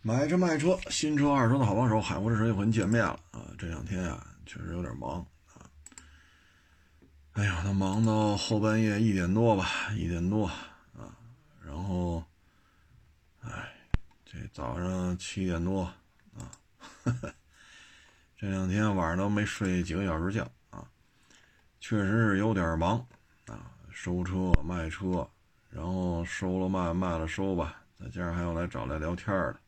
[0.00, 3.42] 买车卖车，新车二手的好帮手，海阔试车又和您见面了啊！
[3.58, 5.66] 这两天啊，确实有点忙啊。
[7.32, 11.12] 哎呀，那忙到后半夜一点多吧，一点多啊，
[11.66, 12.24] 然后，
[13.42, 13.74] 哎，
[14.24, 15.82] 这早上七点多
[16.36, 16.48] 啊，
[18.38, 20.88] 这两天晚上都没睡几个小时觉啊，
[21.80, 23.04] 确实是有点忙
[23.46, 25.28] 啊，收车卖车，
[25.68, 29.60] 然后收了卖，卖了收吧，再加上还要来找来聊天的。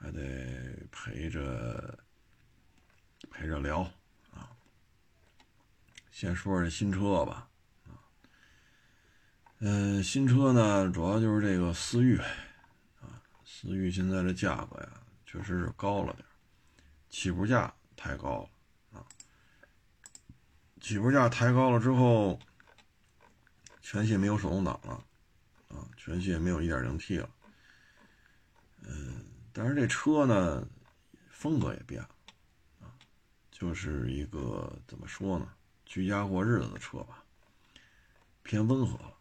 [0.00, 1.98] 还得陪着
[3.30, 3.82] 陪着聊
[4.32, 4.48] 啊！
[6.10, 7.50] 先说说这新车吧，
[7.86, 8.00] 啊，
[9.58, 14.90] 嗯，新车呢，主要就是这个思域啊，思域现在的价格呀，
[15.26, 16.24] 确实是高了点
[17.10, 19.04] 起步价太高了啊，
[20.80, 22.38] 起步价抬高了之后，
[23.82, 25.04] 全系没有手动挡了
[25.68, 27.28] 啊，全系也没有 1.0T 了，
[28.84, 29.26] 嗯。
[29.52, 30.64] 但是这车呢，
[31.28, 32.92] 风格也变了，
[33.50, 35.48] 就是一个怎么说呢，
[35.84, 37.24] 居家过日子的车吧，
[38.44, 39.16] 偏温和了，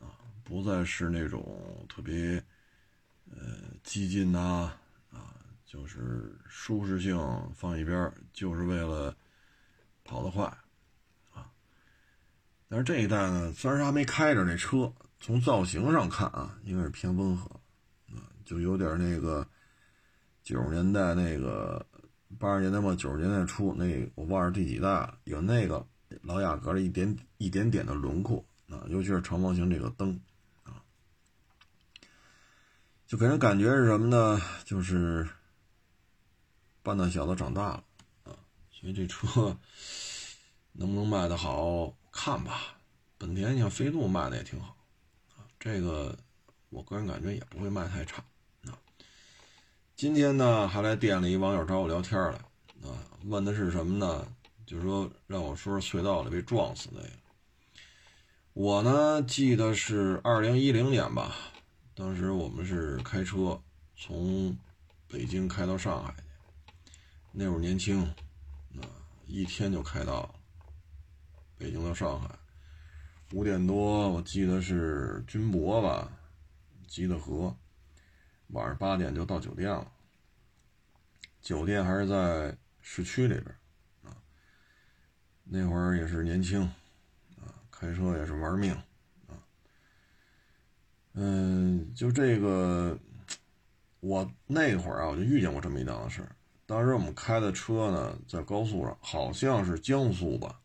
[0.00, 0.14] 啊，
[0.44, 2.40] 不再是那种特别，
[3.28, 3.38] 呃，
[3.82, 4.72] 激进呐，
[5.10, 7.18] 啊，就是舒适性
[7.52, 9.16] 放一边，就是为了
[10.04, 10.44] 跑得快，
[11.32, 11.50] 啊。
[12.68, 17.50] 但是这一代呢，虽然还没开着那车，从造型上看啊，应该是偏温和，
[18.14, 19.44] 啊，就有点那个。
[20.46, 21.84] 九十年代那个，
[22.38, 25.84] 八十年代末九十年代初那，我忘了第几代了，有那个
[26.22, 30.20] 老雅阁的一点一点点的轮廓啊，尤其是长方形这个灯
[30.62, 30.78] 啊，
[33.08, 34.40] 就给人感觉是什么呢？
[34.64, 35.28] 就是
[36.80, 37.84] 半大小子长大了
[38.22, 38.30] 啊，
[38.70, 39.58] 所以这车
[40.70, 42.78] 能不能卖得好看吧？
[43.18, 44.76] 本田像飞度卖的也挺好
[45.36, 46.16] 啊，这个
[46.68, 48.22] 我个人感觉也不会卖太差。
[49.96, 52.32] 今天呢，还来店里一网友找我聊天来，
[52.86, 54.28] 啊，问的是什么呢？
[54.66, 57.08] 就是说让我说说隧道里被撞死那个。
[58.52, 61.34] 我呢记得是二零一零年吧，
[61.94, 63.58] 当时我们是开车
[63.96, 64.54] 从
[65.08, 66.22] 北京开到上海去，
[67.32, 68.84] 那会儿年轻，啊，
[69.26, 70.34] 一天就开到
[71.56, 72.28] 北京到上海，
[73.32, 76.12] 五点多我记得是军博吧，
[76.86, 77.56] 吉的河。
[78.48, 79.90] 晚上八点就到酒店了，
[81.40, 83.46] 酒店还是在市区里边
[84.04, 84.16] 啊。
[85.42, 86.62] 那会儿也是年轻
[87.40, 88.72] 啊，开车也是玩命
[89.26, 89.34] 啊。
[91.14, 92.96] 嗯，就这个，
[94.00, 96.28] 我那会儿啊，我就遇见过这么一档子事。
[96.66, 100.60] 当时我们开的车呢，在高速上，好像是江苏吧，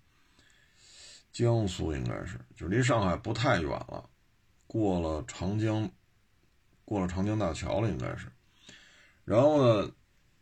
[1.31, 4.07] 江苏应该是，就离上海不太远了，
[4.67, 5.89] 过了长江。
[6.91, 8.27] 过了长江大桥了，应该是。
[9.23, 9.89] 然后呢，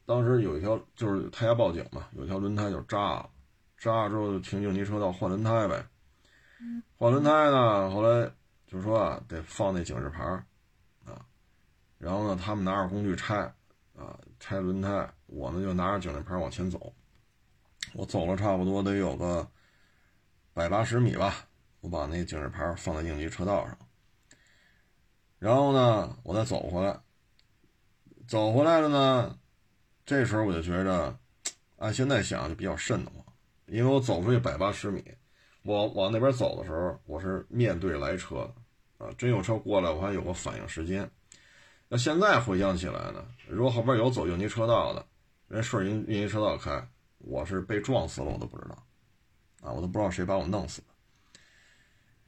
[0.08, 3.30] 当时有一条就是胎压报警嘛，有一条轮胎就扎了，
[3.78, 5.86] 扎了之后就停应急车道换轮胎呗。
[6.98, 8.28] 换轮胎呢，后来
[8.66, 10.24] 就说啊，得放那警示牌
[11.06, 11.24] 啊。
[12.00, 13.42] 然后呢，他们拿着工具拆
[13.96, 15.08] 啊，拆轮胎。
[15.28, 16.92] 我呢就拿着警示牌往前走。
[17.94, 19.48] 我走了差不多得有个
[20.52, 21.48] 百八十米吧，
[21.82, 23.78] 我把那警示牌放在应急车道上。
[25.40, 27.00] 然后呢，我再走回来，
[28.28, 29.40] 走回来了呢，
[30.06, 31.18] 这时候我就觉着，
[31.78, 33.24] 按现在想就比较瘆得慌，
[33.68, 35.02] 因为我走出去百八十米，
[35.64, 38.52] 我往那边走的时候，我是面对来车
[38.98, 41.10] 的，啊，真有车过来，我还有个反应时间。
[41.88, 45.06] 那现在回想起来呢，如果后边有走应急车道的，
[45.48, 46.86] 人顺应应急车道开，
[47.20, 48.76] 我是被撞死了，我都不知道，
[49.62, 50.88] 啊，我都不知道谁把我弄死的。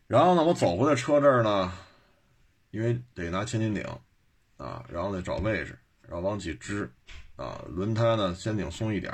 [0.08, 1.74] 然后呢，我走回来车这儿呢。
[2.72, 3.86] 因为得拿千斤顶，
[4.58, 6.92] 啊，然后再找位置，然后往起支，
[7.36, 9.14] 啊，轮胎呢先拧松一点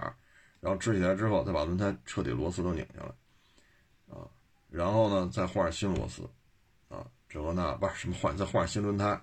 [0.60, 4.26] 然后支起来之后再把轮胎彻底螺丝都拧下来，啊，
[4.70, 6.24] 然后呢再换新螺丝，
[6.88, 9.22] 啊，这个那不是什么换，再换新轮胎。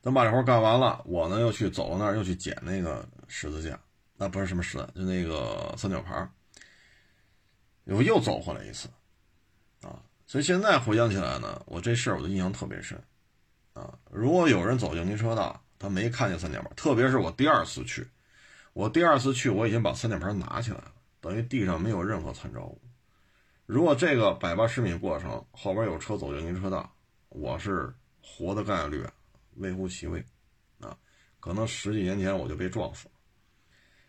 [0.00, 3.78] 等把这活干完了，我呢又去走到那儿又去捡那个十字架，
[4.16, 6.28] 那不是什么十字，就那个三角牌，
[7.84, 8.88] 我又走回来一次，
[10.32, 12.98] 所以现在回想起来呢，我这事儿我的印象特别深，
[13.74, 18.08] 啊，如果有人走应急车道，他没看见三角牌，特别是我第二次去，
[18.72, 22.80] 我第二次去我已经把三角牌拿起来了，等于地上没有任何参照物。
[23.66, 26.90] 如果这个百八十米过程后边有车走应急车道，
[27.28, 27.92] 我是
[28.22, 29.06] 活的概率
[29.56, 30.24] 微乎其微，
[30.80, 30.96] 啊，
[31.40, 33.14] 可能十几年前我就被撞死了。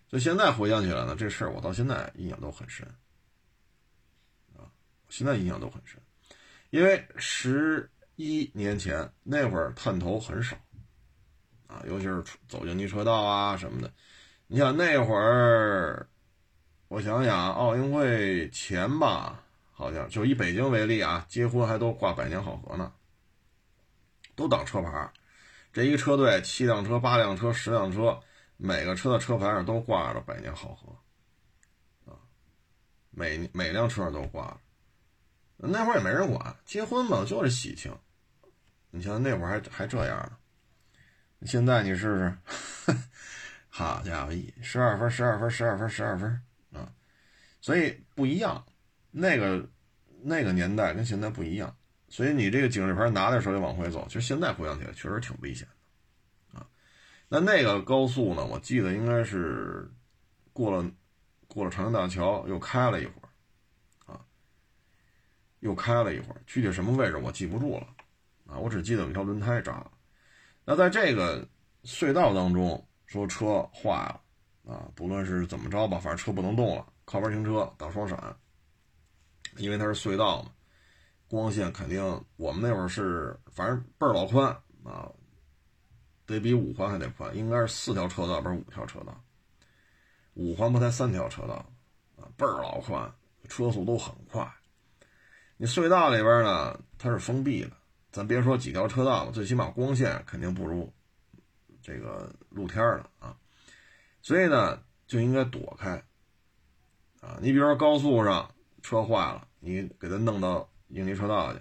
[0.08, 2.88] 所以现在回想起来呢，这事儿我到现在印象都很深，
[4.56, 4.72] 啊，
[5.10, 6.02] 现在印象都很深。
[6.74, 10.58] 因为十一年前那会儿探头很少，
[11.68, 13.94] 啊，尤其是走应急车道啊什么的。
[14.48, 16.10] 你想那会儿，
[16.88, 22.92] 我想想，奥运会前吧，好像就以北京为例啊，结婚还都挂百年好合呢，
[24.36, 25.14] 都挡车牌。
[25.72, 28.20] 这一车队七辆车、八辆车、十辆车，
[28.58, 32.18] 每个车的车牌上都挂着百年好合啊。
[33.12, 34.58] 每每辆车上都挂着，
[35.58, 37.96] 那会儿也没人管，结婚嘛就是喜庆。
[38.92, 42.38] 你像那会儿还还这样呢，现在你试试，
[43.70, 46.42] 好家伙，一十二分，十二分，十二分，十二分
[46.74, 46.92] 啊！
[47.62, 48.64] 所以不一样，
[49.12, 49.68] 那个
[50.22, 51.76] 那个年代跟现在不一样，
[52.10, 55.68] 所以你这个警示牌拿在手里往回走，其实现在回想起来确实挺危险
[56.54, 56.68] 的啊。
[57.30, 59.90] 那那个高速呢，我记得应该是
[60.52, 60.90] 过了。
[61.46, 63.23] 过了长江大桥，又开了一会儿，
[65.64, 67.88] 又开了一会儿，具体什么位置我记不住了，
[68.46, 69.90] 啊，我只记得有一条轮胎扎了。
[70.66, 71.48] 那在这个
[71.86, 74.22] 隧道当中，说车坏了，
[74.74, 78.38] 啊，不论是怎么着吧，反正车不能动了，靠边停车，打双闪，
[79.56, 80.52] 因为它是隧道嘛，
[81.30, 82.04] 光线肯定，
[82.36, 84.48] 我们那会儿是反正倍儿老宽
[84.84, 85.10] 啊，
[86.26, 89.18] 得比五环还得宽，应该是四条车道，不是五条车道。
[90.34, 91.54] 五环不才三条车道，
[92.18, 93.10] 啊，倍儿老宽，
[93.48, 94.46] 车速都很快。
[95.58, 97.72] 你隧道里边呢，它是封闭的，
[98.12, 100.92] 咱别说几条车道了，最起码光线肯定不如
[101.82, 103.38] 这个露天的啊。
[104.22, 105.92] 所以呢，就应该躲开
[107.22, 107.38] 啊。
[107.42, 111.60] 你比如说高速上车坏了，你给它弄到应急车道去，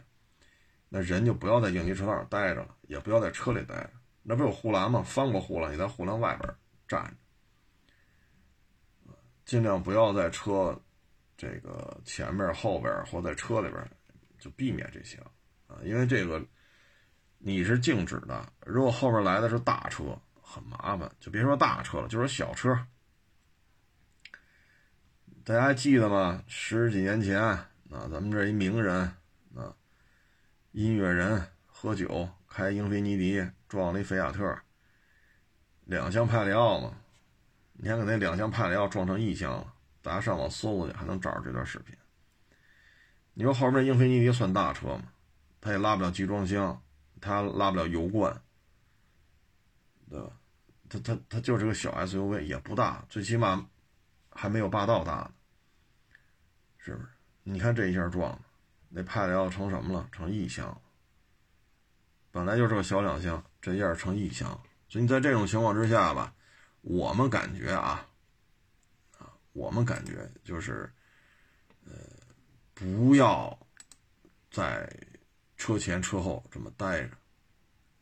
[0.88, 3.90] 那人就不要在应急车道上待着了，也不要在车里待着。
[4.22, 5.02] 那不有护栏吗？
[5.02, 6.54] 翻过护栏，你在护栏外边
[6.86, 7.14] 站着。
[9.44, 10.80] 尽量不要在车
[11.42, 13.90] 这个前面、后边或在车里边，
[14.38, 15.18] 就避免这些
[15.66, 16.40] 啊，因为这个
[17.38, 21.10] 你是静止的，如果后边来的是大车，很麻烦。
[21.18, 22.78] 就别说大车了，就是小车。
[25.42, 26.44] 大家还记得吗？
[26.46, 29.00] 十几年前啊，咱们这一名人
[29.56, 29.74] 啊，
[30.70, 34.56] 音乐人喝酒开英菲尼迪撞了一菲亚特，
[35.86, 36.96] 两厢派里奥嘛。
[37.72, 41.96] 你看，给那两厢派里奥撞成一厢了，大家上网搜过去，还能找着这段视频。
[43.34, 45.04] 你说后面英菲尼迪算大车吗？
[45.60, 46.82] 它也拉不了集装箱，
[47.20, 48.42] 它拉不了油罐，
[50.10, 50.32] 对吧？
[50.88, 53.66] 它它它就是个小 SUV，也不大，最起码
[54.30, 55.30] 还没有霸道大，
[56.76, 57.08] 是不是？
[57.44, 58.38] 你看这一下撞的，
[58.88, 60.08] 那派里奥成什么了？
[60.12, 60.78] 成异箱。
[62.30, 64.48] 本来就是个小两厢，这一下成异箱，
[64.88, 66.34] 所以你在这种情况之下吧。
[66.82, 68.06] 我们感觉，啊，
[69.52, 70.90] 我们感觉就是，
[71.84, 71.92] 呃，
[72.74, 73.58] 不要
[74.50, 74.90] 在
[75.56, 77.10] 车前车后这么待着，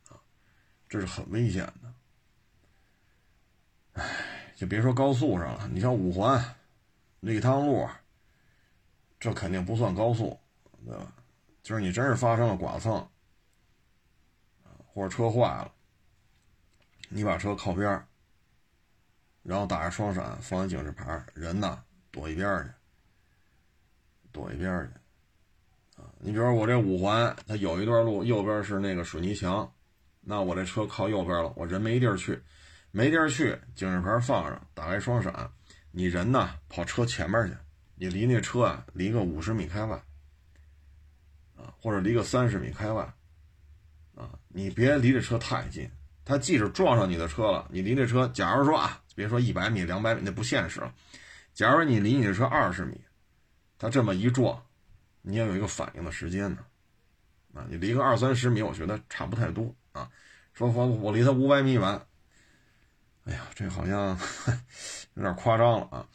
[0.09, 0.21] 啊，
[0.89, 1.95] 这是很危险的。
[3.95, 6.43] 哎，就别说高速上了，你像五环、
[7.21, 7.89] 立汤路，
[9.19, 10.39] 这肯定不算高速，
[10.87, 11.13] 对吧？
[11.63, 13.11] 就是你真是发生了剐蹭，
[14.87, 15.73] 或者车坏了，
[17.09, 18.07] 你把车靠边儿。
[19.51, 21.83] 然后打着双闪，放警示牌，人呢
[22.13, 22.71] 躲一边去，
[24.31, 29.69] 躲一边去，啊，你比如说我这五环，它有一段路右边是那个水泥墙，
[30.21, 32.41] 那我这车靠右边了，我人没地儿去，
[32.93, 35.51] 没地儿去，警示牌放上，打开双闪，
[35.91, 37.57] 你人呢跑车前面去，
[37.97, 40.01] 你离那车啊离个五十米开外，
[41.57, 43.03] 啊，或者离个三十米开外，
[44.15, 45.91] 啊，你别离这车太近，
[46.25, 49.00] 它即使撞上你的车了，你离这车，假如说啊。
[49.15, 50.93] 别说一百米、两百米，那不现实了。
[51.53, 53.01] 假如你离你的车二十米，
[53.79, 54.63] 他这么一撞，
[55.23, 56.65] 你要有一个反应的时间呢。
[57.53, 60.11] 啊，你离个二三十米，我觉得差不太多啊。
[60.55, 62.01] 说我我离他五百米远，
[63.25, 64.19] 哎呀，这好像
[65.15, 66.07] 有点夸张了啊。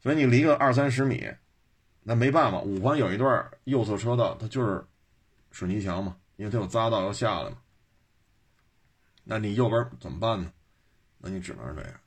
[0.00, 1.28] 所以你离个二三十米，
[2.02, 2.60] 那没办法。
[2.60, 4.84] 五环有一段右侧车道，它就是
[5.50, 7.58] 水泥墙嘛，因为它有匝道要下来嘛。
[9.24, 10.52] 那你右边怎么办呢？
[11.18, 12.00] 那你只能是这样。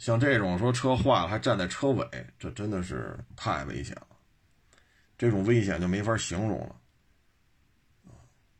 [0.00, 4.06] 像这种说车坏了还站在车尾，这真的是太危险了。
[5.18, 6.74] 这种危险就没法形容了，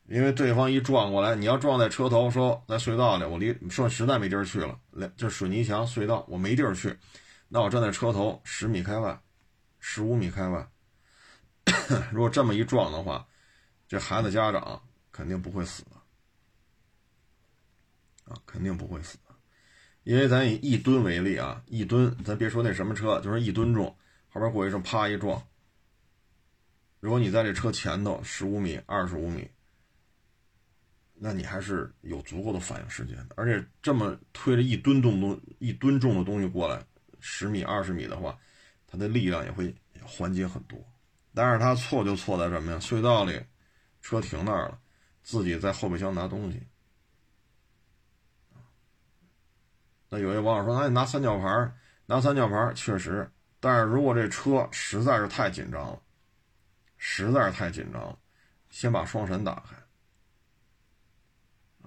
[0.04, 4.78] 因为对方一撞过来，你要撞在车头，说在隧道里，我离说实在没地儿去了，
[5.16, 6.94] 这水泥墙隧道我没地儿去，
[7.48, 9.18] 那我站在车头十米开外，
[9.78, 10.68] 十五米开外，
[12.12, 13.26] 如果这么一撞的话，
[13.88, 15.82] 这孩子家长肯定不会死，
[18.26, 19.16] 啊，肯定不会死。
[20.10, 23.86] 因为咱以一吨为例啊，一吨，咱别说那什么车，就是一吨重，
[24.28, 25.40] 后边过一声啪一撞。
[26.98, 29.48] 如果你在这车前头十五米、二十五米，
[31.14, 33.36] 那你还是有足够的反应时间的。
[33.36, 36.84] 而且这么推着一吨重东一吨重的东西过来，
[37.20, 38.36] 十米二十米的话，
[38.88, 40.76] 它的力量也会缓解很多。
[41.32, 42.78] 但是它错就错在什么呀？
[42.80, 43.40] 隧道里，
[44.02, 44.80] 车停那儿了，
[45.22, 46.60] 自己在后备箱拿东西。
[50.10, 51.72] 那有些网友说：“那你拿三角牌，
[52.04, 53.30] 拿三角牌确实。
[53.58, 56.02] 但是如果这车实在是太紧张了，
[56.98, 58.18] 实在是太紧张了，
[58.68, 59.76] 先把双闪打开。”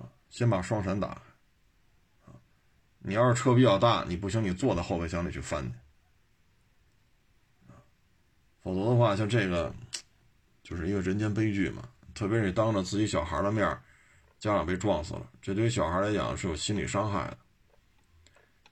[0.02, 1.22] 啊先把双闪打开，
[2.26, 2.34] 啊，
[2.98, 5.76] 你要是车比较大，你不行，你坐在后备箱里去翻去，
[8.64, 9.72] 否则的话，像这个，
[10.64, 11.88] 就是一个人间悲剧嘛。
[12.16, 13.68] 特别是当着自己小孩的面，
[14.40, 17.38] 家长被撞死了，这对于小孩来讲是有心理伤害的。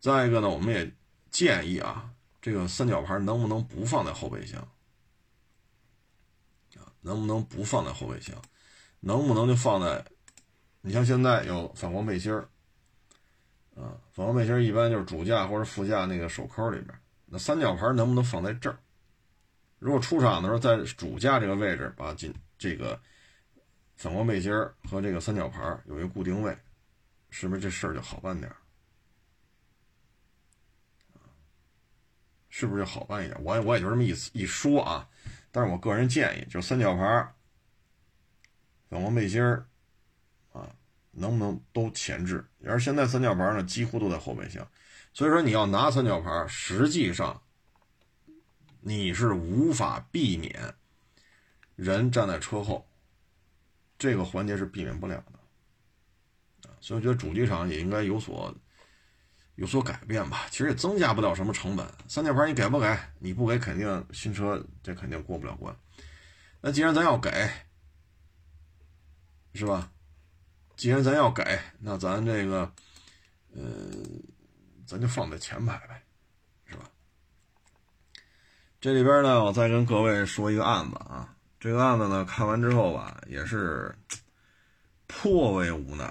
[0.02, 0.92] 再一个呢，我们也
[1.30, 2.10] 建议啊，
[2.42, 4.60] 这个三角牌能不能不放在后备箱？
[6.76, 8.36] 啊，能不能不放在后备箱？
[9.00, 10.04] 能不能就放在？
[10.82, 12.50] 你像现在有反光背心儿，
[13.76, 17.00] 啊，反光背心儿一般就是主驾或者副驾那个手扣里边。
[17.28, 18.80] 那三角牌能不能放在这儿？
[19.78, 23.00] 如果出厂的时候在主驾这个位置把进这个
[23.96, 26.58] 反光背心儿和这个三角牌有一个固定位，
[27.30, 28.52] 是不是这事儿就好办点？
[32.52, 33.44] 是不是就好办一点？
[33.44, 35.10] 我我也就这么意思一说啊，
[35.52, 37.34] 但是我个人建议，就三角牌、
[38.90, 39.66] 反光背心儿
[40.52, 40.70] 啊。
[41.14, 42.46] 能不能都前置？
[42.66, 44.66] 而现在三角牌呢，几乎都在后备箱，
[45.14, 47.42] 所以说你要拿三角牌，实际上
[48.80, 50.74] 你是无法避免
[51.76, 52.88] 人站在车后，
[54.00, 55.40] 这个环节是避免不了的
[56.80, 58.56] 所以我觉得主机厂也应该有所
[59.56, 60.48] 有所改变吧。
[60.50, 62.98] 其实也增加不了什么成本，三件牌你给不给？
[63.20, 65.76] 你不给，肯定新车这肯定过不了关。
[66.62, 67.50] 那既然咱要给，
[69.54, 69.92] 是吧？
[70.76, 72.72] 既然咱要给，那咱这个，
[73.54, 73.62] 呃，
[74.88, 76.02] 咱就放在前排呗，
[76.66, 76.90] 是吧？
[78.80, 81.36] 这里边呢，我再跟各位说一个案子啊。
[81.60, 83.96] 这个案子呢，看完之后吧，也是
[85.06, 86.06] 颇为无奈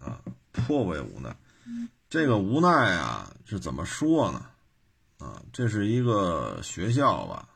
[0.00, 1.32] 啊，颇为无奈。
[2.12, 4.44] 这个无奈啊，是怎么说呢？
[5.16, 7.48] 啊，这是一个学校吧，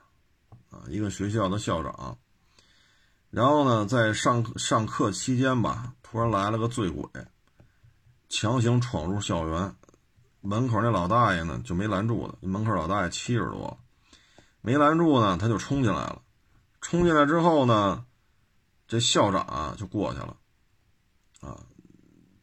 [0.70, 2.16] 啊，一个学校的校长。
[3.28, 5.92] 然后呢，在上上课期间吧。
[6.02, 7.04] 突然来了个醉鬼，
[8.30, 9.76] 强行闯入校园，
[10.40, 12.38] 门口那老大爷呢就没拦住的。
[12.40, 13.78] 门口老大爷七十多，
[14.62, 16.22] 没拦住呢，他就冲进来了。
[16.80, 18.06] 冲进来之后呢，
[18.88, 20.34] 这校长啊就过去了，
[21.42, 21.60] 啊，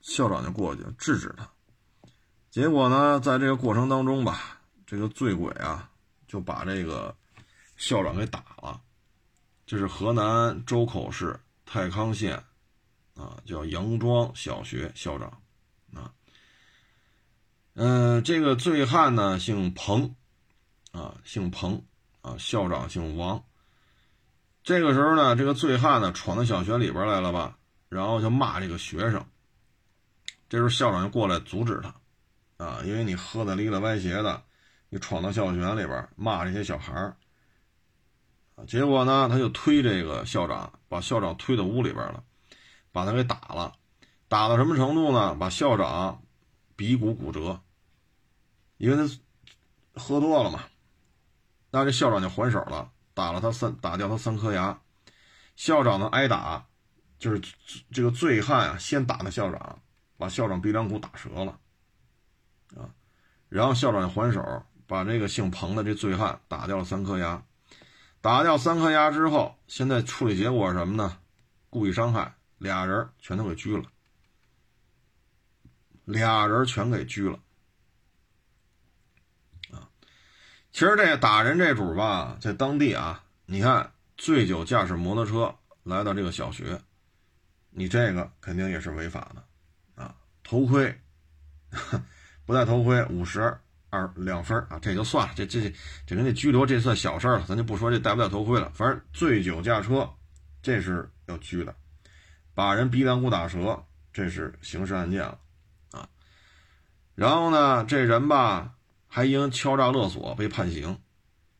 [0.01, 1.49] 校长就过去制止他。
[2.53, 5.89] 结果呢，在这个过程当中吧，这个醉鬼啊
[6.27, 7.15] 就把这个
[7.77, 8.79] 校长给打了。
[9.65, 12.43] 这是河南周口市太康县。
[13.15, 15.27] 啊，叫杨庄小学校长，
[15.93, 16.11] 啊，
[17.75, 20.15] 嗯，这个醉汉呢姓彭，
[20.91, 21.83] 啊，姓彭，
[22.21, 23.43] 啊，校长姓王。
[24.63, 27.57] 这个时候呢，这个醉汉呢闯到小学里边来了吧，
[27.89, 29.25] 然后就骂这个学生。
[30.49, 31.93] 这时候校长就过来阻止他，
[32.63, 34.43] 啊，因为你喝的离了歪斜的，
[34.89, 36.93] 你闯到校园里边骂这些小孩，
[38.55, 42.23] 啊，结果呢，他就推这个校长，把校长推到屋里边了。
[42.95, 43.73] 把他给打了，
[44.27, 45.33] 打到什么程度呢？
[45.33, 46.21] 把校长
[46.75, 47.59] 鼻骨骨折，
[48.77, 50.65] 因为他喝多了嘛。
[51.71, 54.79] 那这校长就还手了，打了他三，打掉他三颗牙。
[55.55, 56.67] 校长呢挨打，
[57.17, 57.41] 就是
[57.91, 59.81] 这个醉汉啊，先打的校长，
[60.15, 61.59] 把校长鼻梁骨打折了，
[62.75, 62.89] 啊，
[63.49, 67.43] 然后校长还手，把这个姓彭的这醉汉打掉了三颗牙。
[68.21, 71.17] 打掉三颗牙之后，现在处理结果是什么呢？
[71.69, 72.33] 故意伤害。
[72.59, 73.83] 俩人全都给拘了，
[76.05, 77.37] 俩人全给拘了，
[79.69, 79.89] 啊！
[80.71, 85.53] 其实这打人这主吧，在当地啊，你看醉酒驾驶摩托车
[85.83, 86.79] 来到这个小学，
[87.69, 90.15] 你这个肯定也是违法的，啊！
[90.41, 90.97] 头盔
[92.45, 93.41] 不戴头盔，五十
[93.89, 95.73] 二两分啊，这就算了，这这
[96.05, 100.09] 这跟这拘留这算小事了，咱就不说这戴不戴头盔了，反正醉酒驾车
[100.61, 101.75] 这是要拘的。
[102.55, 105.39] 把人鼻梁骨打折，这是刑事案件了，
[105.91, 106.07] 啊，
[107.15, 108.75] 然后呢，这人吧
[109.07, 110.99] 还因敲诈勒索被判刑，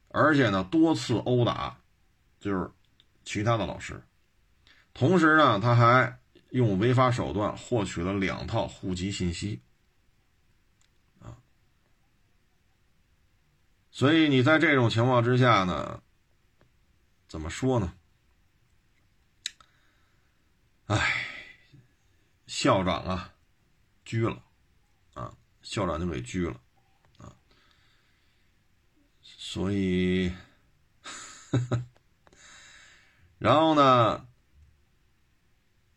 [0.10, 1.78] 而且呢多次殴打，
[2.40, 2.70] 就是
[3.24, 4.04] 其他的老师，
[4.94, 6.20] 同时呢他还
[6.52, 9.62] 用违法手段获取了两套户籍信息，
[13.96, 16.02] 所以你在这种情况之下呢，
[17.28, 17.94] 怎么说呢？
[20.88, 21.28] 唉，
[22.48, 23.36] 校长啊
[24.04, 24.42] 拘了，
[25.14, 26.60] 啊，校长就给拘了，
[27.20, 27.36] 啊，
[29.22, 30.34] 所以，
[33.38, 34.28] 然后呢，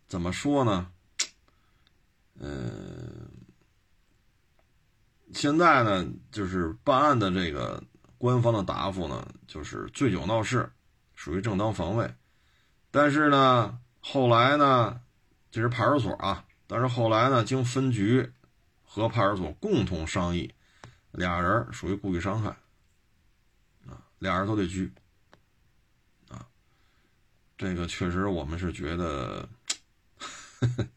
[0.07, 0.93] 怎么说呢？
[2.35, 2.86] 嗯，
[5.37, 7.85] 现在呢，就是办案的这个
[8.17, 10.73] 官方的答复呢，就是醉酒闹事，
[11.15, 12.11] 属于正当防卫。
[12.91, 14.99] 但是呢，后来呢，
[15.51, 18.33] 这是派出所啊，但是后来呢，经分局
[18.83, 20.55] 和派出所共同商议，
[21.13, 22.49] 俩人属于故意伤害，
[23.87, 24.91] 啊，俩人都得拘，
[26.31, 26.49] 啊，
[27.59, 29.47] 这个确实我们是觉得。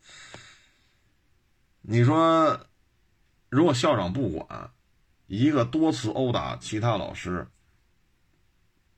[1.82, 2.58] 你说，
[3.50, 4.72] 如果校长不管，
[5.28, 7.48] 一个多次殴打其他老师，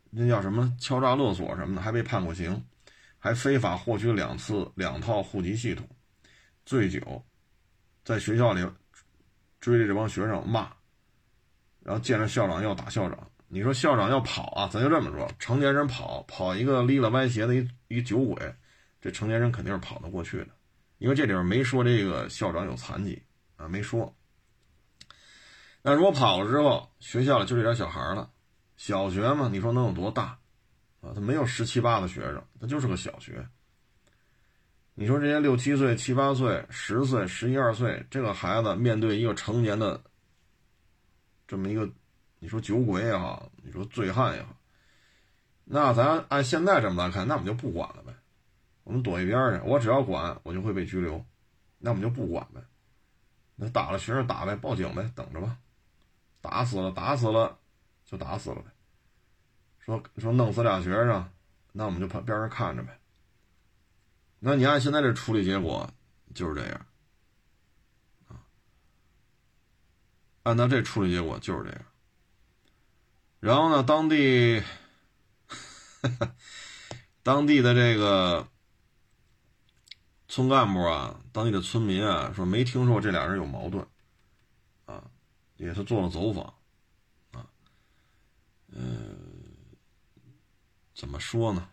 [0.10, 2.62] 那叫什么敲诈勒索什么的，还被判过刑，
[3.18, 5.88] 还非法获取两次两套户籍系统，
[6.66, 7.24] 醉酒，
[8.04, 8.62] 在学校里
[9.60, 10.70] 追着这帮学生骂，
[11.82, 13.18] 然后见着校长要打校长。
[13.48, 14.70] 你说校长要跑啊？
[14.72, 18.56] 咱就这么说，成年人跑跑一个离了歪斜的一一酒鬼，
[19.02, 20.48] 这成年人肯定是跑得过去的。
[21.00, 23.22] 因为这里边没说这个校长有残疾
[23.58, 24.14] 啊，没说。
[25.82, 28.30] 那如果跑了之后，学校里就这点小孩了，
[28.78, 30.38] 小学嘛，你说能有多大
[31.02, 31.12] 啊？
[31.16, 33.48] 他没有十七八的学生，他就是个小学。
[34.94, 40.00] 你说这些六七岁、七八岁、十岁、十一二岁这个孩子，面对一个成年的
[41.48, 41.90] 这么一个，
[42.40, 44.56] 你说酒鬼也好，你说醉汉也好，
[45.64, 48.14] 那咱按现在这么来看，那我们就不管了呗。
[48.84, 51.26] 我们躲一边去，我只要管，我就会被拘留，
[51.80, 52.62] 那我们就不管呗。
[53.56, 55.58] 那打了学生打呗，报警呗，等着吧。
[56.42, 57.58] 打死了，打死了，
[58.04, 58.72] 就打死了呗。
[59.80, 61.32] 说说弄死俩学生，
[61.72, 63.00] 那我们就旁边上看着呗。
[64.40, 65.90] 那你按现在这处理结果
[66.34, 66.86] 就是这样，
[68.28, 68.42] 啊，
[70.44, 71.82] 按照这处理结果就是这样。
[73.40, 74.64] 然后呢，当地，
[77.24, 78.48] 当地的这个。
[80.28, 83.86] 村干部啊，当地的村民啊，说没听说这俩人有矛盾，
[84.86, 85.04] 啊，
[85.62, 86.44] 也是做了走访，
[87.32, 87.46] 啊，
[88.70, 89.16] 嗯，
[90.96, 91.68] 怎么说呢？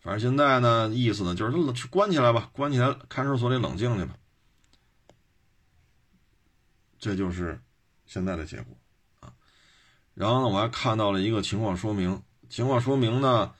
[0.00, 4.16] 反正现在呢，意思呢就是去关起来吧，关起来看守所里冷静去吧，
[6.98, 7.60] 这就是
[8.06, 8.76] 现在的结果
[9.20, 9.34] 啊。
[10.14, 13.52] 然后呢，我还看到了一个情况说明，情况说明呢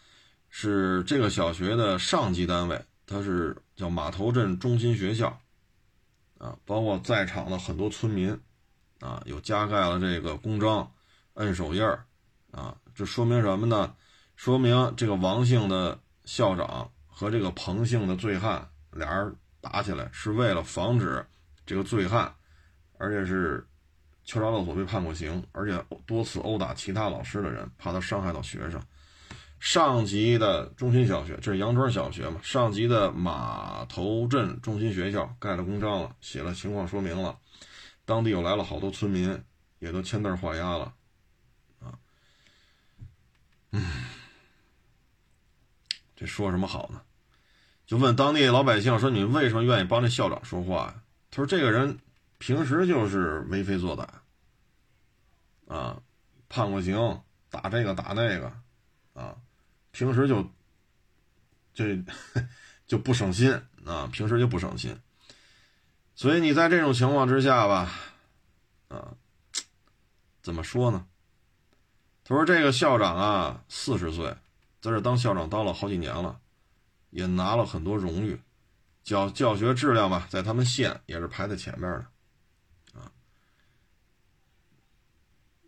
[0.48, 3.56] 是这个小学的上级单位，它是。
[3.74, 5.40] 叫码头镇中心学校，
[6.38, 8.38] 啊，包括在场的很多村民，
[9.02, 10.88] 啊，有加盖了这个公章，
[11.34, 12.04] 摁手印儿，
[12.52, 13.94] 啊，这说明什么呢？
[14.36, 21.26] 说明这个王姓的校长和这个彭姓的醉汉俩人打起来，是为了防止
[21.66, 22.32] 这个醉汉，
[22.98, 23.66] 而且是
[24.24, 28.80] 敲诈勒索被判过刑，而且多次殴打其他老师的人，怕他伤害到学生。
[29.58, 32.40] 上级的中心小学，这是杨庄小学嘛？
[32.42, 37.38] 上级的码头镇中心学校盖了公章了，写了情况说明了，
[38.04, 39.42] 当地又来了好多村民，
[39.78, 40.94] 也都签字画押了，
[41.80, 41.98] 啊，
[43.70, 44.04] 嗯，
[46.16, 47.02] 这说什么好呢？
[47.86, 51.98] 就问当地老百姓说：“你为什么愿意帮这校长说话呀？”他说：“这个人
[52.38, 54.06] 平时就是为非作歹，
[55.74, 56.00] 啊，
[56.48, 58.52] 判过刑，打这个打那个，
[59.12, 59.36] 啊。”
[59.92, 60.50] 平时就
[61.74, 62.02] 这
[62.86, 63.52] 就不省心
[63.84, 64.98] 啊，平时就不省心，
[66.22, 67.92] 所以你在这种情况之下吧，
[68.86, 69.14] 啊，
[70.40, 71.04] 怎么说呢？
[72.22, 74.26] 他说这个校长啊，四十岁，
[74.80, 76.38] 在这当校长当了好几年了，
[77.10, 78.40] 也拿了很多荣誉，
[79.02, 82.06] 教教学质量吧，在他们县也是排在前面的。
[83.00, 83.10] 啊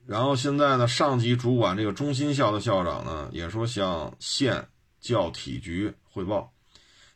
[0.07, 4.69] 然后现在呢，上级主管这个中心校的校长呢，也说向县
[5.01, 6.53] 教体局汇报，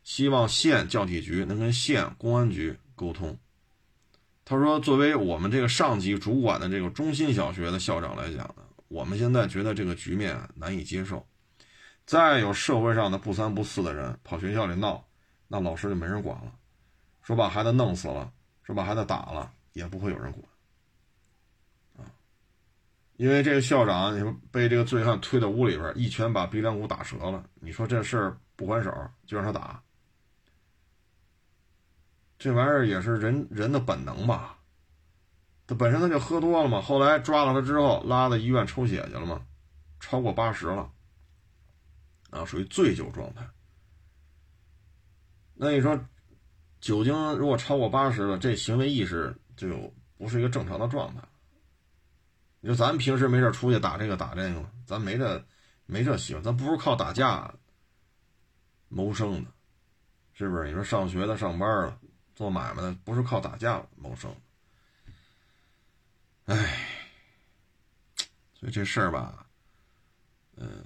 [0.03, 3.37] 希望县教体局能跟县公安局沟通。
[4.43, 11.25] 他说，作为我们这个上级主管的这个中心小学的校长来讲呢，我们现在觉得这个局面难以接受。
[12.05, 15.05] 再有社会上的不三不四的人跑学校里闹，
[15.47, 16.51] 那老师就没人管了，
[17.21, 18.31] 说把孩子弄死了，
[18.63, 20.43] 说把孩子打了，也不会有人管。
[21.97, 22.09] 啊
[23.17, 27.43] 因为这个校长，你说被这个醉汉推到屋里边，一拳把鼻梁骨打折了。
[27.59, 28.91] 你说这事儿不还手，
[29.27, 29.83] 就让他打，
[32.39, 34.57] 这玩意儿也是人人的本能吧？
[35.67, 39.45] 他本身他就喝多了嘛，后来抓了他之后，拉到医院抽血去了嘛，
[39.99, 40.91] 超过八十了，
[42.31, 43.47] 啊，属于醉酒状态。
[45.53, 45.99] 那你说，
[46.79, 51.21] 酒精如果超过八十了，这行为意识就不是一个正常的状态。
[52.61, 54.65] 你说咱平时没事出去打这个打这个？
[54.85, 55.45] 咱没这
[55.85, 57.53] 没这习惯，咱不是靠打架
[58.87, 59.51] 谋生的，
[60.33, 60.67] 是不是？
[60.67, 61.99] 你说上学的、上班的、
[62.39, 64.33] 做买卖的，不是靠打架谋生。
[66.45, 66.87] 哎，
[68.53, 69.45] 所以这事儿吧，
[70.55, 70.81] 嗯，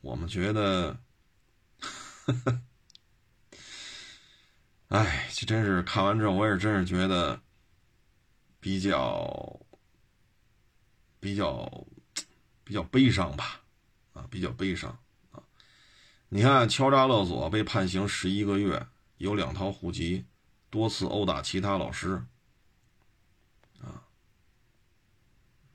[0.00, 0.98] 我们觉得，
[4.88, 7.40] 哎，这真是看完之后，我也真是觉得
[8.58, 9.60] 比较。
[11.18, 11.86] 比较
[12.62, 13.60] 比较悲伤吧，
[14.12, 14.96] 啊，比较悲伤
[15.32, 15.42] 啊！
[16.28, 18.86] 你看，敲诈勒索被判刑十一个月，
[19.18, 20.24] 有两套户籍，
[20.70, 22.22] 多次殴打其他老师，
[23.80, 24.02] 啊，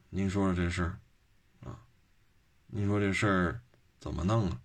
[0.10, 1.00] 您说说这事儿，
[1.64, 1.80] 啊，
[2.68, 3.62] 您说这事儿
[4.00, 4.62] 怎么弄啊？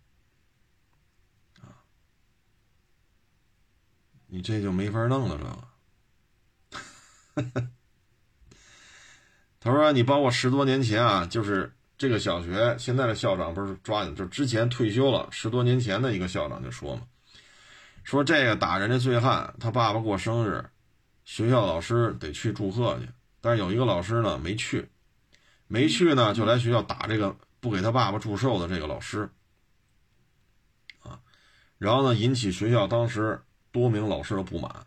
[1.62, 1.82] 啊，
[4.26, 5.68] 你这就没法弄了，这个。
[9.60, 17.02] 他说：“你包括十多年前啊，就是这个小学现在的校长不是抓你，就之前退休了十多年前的一个校长就说嘛，
[18.06, 20.64] 说这个打人的醉汉，他爸爸过生日，
[21.24, 23.08] 学校老师得去祝贺去，
[23.40, 24.88] 但是有一个老师呢没去，
[25.66, 29.28] 没去呢就来学校打这个不给他爸爸祝寿的这个老师，
[31.02, 31.20] 啊，
[31.78, 33.42] 然后呢引起学校当时
[33.72, 34.86] 多名老师的不满，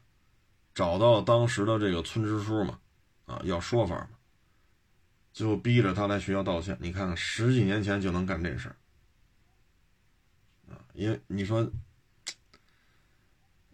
[0.74, 2.80] 找到当时的这个村支书嘛，
[3.26, 4.10] 啊要说法嘛。”
[5.32, 6.76] 就逼着他来学校道歉。
[6.82, 8.76] 你看看，十几年前就能干这事儿
[10.74, 10.82] 啊！
[10.94, 11.70] 因为你说，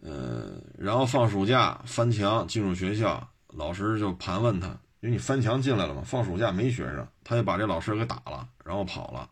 [0.00, 4.68] 呃，然后放暑假翻墙进入学校，老师就盘问他，
[5.00, 9.30] 因为你翻墙进来了嘛，放暑假没学生，他就把这老师给打了，然后跑了，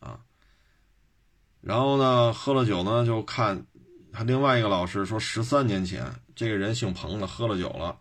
[0.00, 0.20] 啊，
[1.60, 3.66] 然后呢，喝了酒呢，就看
[4.12, 7.98] 他另外一个老师说，十三年前这个人姓彭的，喝了酒了，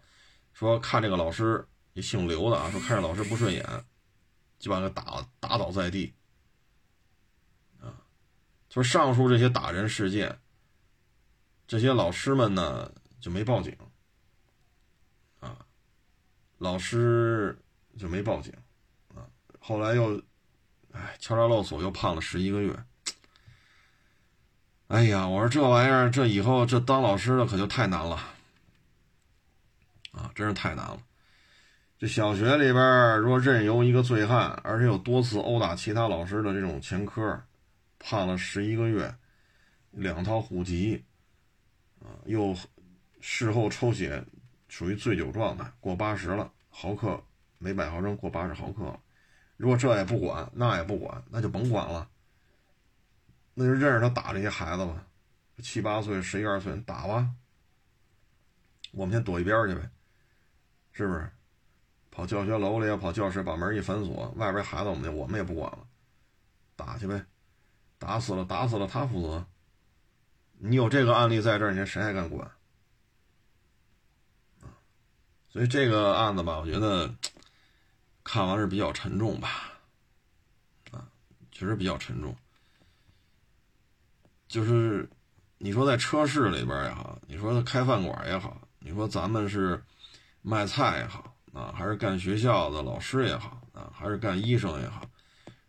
[0.53, 1.67] 说看这个老师。
[1.93, 3.65] 一姓刘的啊，说看着老师不顺眼，
[4.59, 6.13] 就把他打打倒在地。
[7.81, 7.91] 啊，
[8.69, 10.39] 说上述这些打人事件，
[11.71, 13.73] 这些老师们呢就没报警，
[15.39, 15.65] 啊，
[16.57, 17.57] 老师
[17.97, 18.53] 就没报警，
[19.15, 19.23] 啊，
[19.57, 20.21] 后来又，
[20.91, 22.77] 哎，敲诈勒索又判了十一个月。
[24.87, 28.17] 哎呀，我说这玩意儿，这以后这当老师的可就太难了，
[30.11, 31.01] 啊，真是太难了。
[31.97, 37.41] 这小学里边，若任由一个醉汉，而且有多次殴打其他老师的这种前科，
[37.97, 39.15] 判了十一个月，
[39.91, 41.05] 两套户籍，
[42.25, 42.55] 又
[43.19, 44.23] 事后抽血
[44.67, 47.23] 属于醉酒状态，过八十了，毫克
[47.57, 48.99] 每百毫升过八十毫克。
[49.57, 52.09] 如果这也不管，那也不管，那就甭管了，
[53.53, 55.05] 那就认识他打这些孩子吧，
[55.61, 57.29] 七八岁、十一二岁打吧，
[58.91, 59.89] 我们先躲一边去呗，
[60.91, 61.29] 是不是？
[62.09, 65.87] 跑教学楼里，跑教室，把门一反锁，外边孩子我们我们也不管了，
[66.75, 67.23] 打去呗，
[67.97, 69.45] 打死了打死了他负责。
[70.63, 72.49] 你有这个案例在这儿，你说谁还敢管？
[75.49, 77.13] 所以这个案子吧，我觉得
[78.23, 79.73] 看完是比较沉重吧，
[80.91, 81.07] 啊，
[81.51, 82.35] 确实比较沉重。
[84.47, 85.09] 就是
[85.57, 89.83] 你说在车市里边也好，你说开饭馆也好，你说咱们是
[90.41, 91.35] 卖菜也好。
[91.53, 95.01] 啊，还是干学校的老师也好啊，还是干医生也好，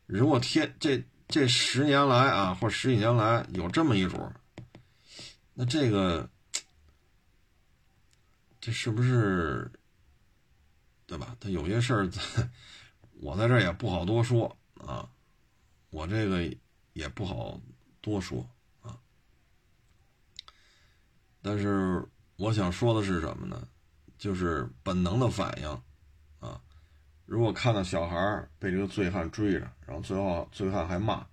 [0.06, 4.30] 如果天这这十年来啊，或十几年来有这么一主，
[5.62, 6.28] 那这个
[8.60, 9.70] 这是不是
[11.06, 11.36] 对吧？
[11.38, 12.10] 他有些事儿，
[13.20, 15.08] 我在这也不好多说啊，
[15.90, 16.52] 我这个
[16.94, 17.60] 也不好
[18.00, 18.44] 多说
[18.80, 18.98] 啊。
[21.40, 23.68] 但是我想说的是什么呢？
[24.18, 25.68] 就是本能的反应，
[26.40, 26.60] 啊，
[27.24, 31.24] 如果看到小孩被这个醉汉追着，然后最后醉汉还骂，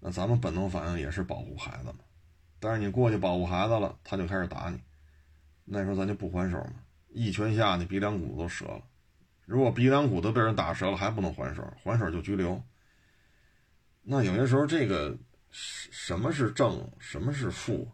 [0.00, 1.98] 那咱们本能反应也是保护孩子嘛。
[2.64, 4.80] 但是你过去保护孩子了，他就开始打你，
[5.66, 6.76] 那时候咱就不还手嘛？
[7.10, 8.80] 一拳下去鼻梁骨都折了。
[9.44, 12.62] 如果鼻梁骨都被人打折了还不能还手，还手就拘留。
[14.00, 15.14] 那有些时候这个
[15.50, 17.86] 什么是正，什么是负，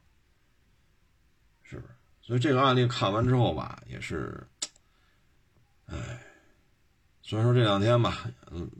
[1.65, 1.93] 是不是？
[2.23, 4.47] 所以这个案例看完之后吧，也是，
[5.87, 5.97] 哎，
[7.23, 8.31] 虽然说这两天吧，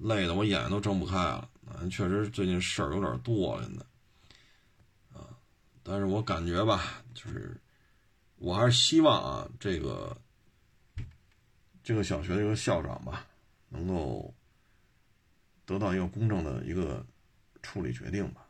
[0.03, 1.49] 累的我眼睛都睁不开了，
[1.91, 3.85] 确实最近事儿有点多，现在，
[5.91, 7.61] 但是我感觉吧，就是
[8.37, 10.17] 我还是希望啊，这个
[11.83, 13.27] 这个小学的一个校长吧，
[13.71, 14.33] 能够
[15.67, 17.05] 得到一个公正的一个
[17.61, 18.47] 处理决定吧，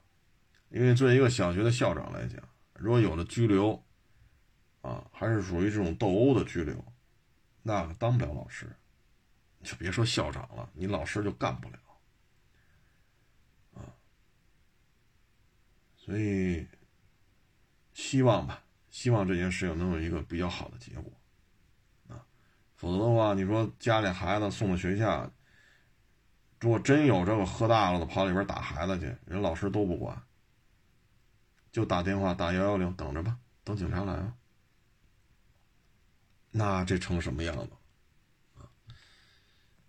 [0.69, 2.47] 因为作为一个小学的校长来讲。
[2.75, 3.83] 如果有了拘留，
[4.83, 6.93] 啊，还是属于这种斗殴的拘留，
[7.63, 8.71] 那可当不了老师，
[9.63, 11.79] 就别说校长了，你老师就干不了，
[13.73, 13.97] 啊，
[15.97, 16.67] 所以
[17.93, 21.13] 希望吧，希望这件事情能有一个比较好的结果，
[22.09, 22.25] 啊，
[22.77, 25.31] 否则的话，你说家里孩子送到学校，
[26.61, 30.23] 如果真有这个喝大了的跑里边打孩子去，人老师都不管，
[31.73, 34.35] 就打电话打幺幺零，等着吧，等警察来吧。
[36.51, 37.69] 那这成什么样子？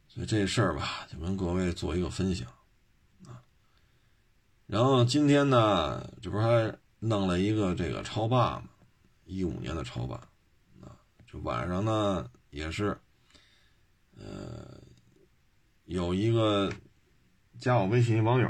[0.07, 2.45] 所以这事儿吧，就跟各位做一个分享
[3.25, 3.41] 啊。
[4.67, 8.69] 然后今天呢，这不是还弄了一个这个超霸嘛？
[9.25, 10.15] 一五年的超霸
[10.81, 10.93] 啊，
[11.25, 12.95] 就晚上呢也是，
[14.15, 14.79] 呃，
[15.85, 16.71] 有一个
[17.59, 18.47] 加我微信网友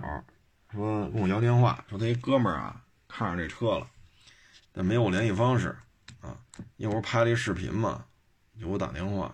[0.70, 3.88] 说跟我要电话，说他一哥们儿啊看上这车了，
[4.74, 5.74] 但没有我联系方式。
[6.20, 6.38] 啊，
[6.76, 8.06] 一会儿拍了一视频嘛，
[8.60, 9.34] 给我打电话，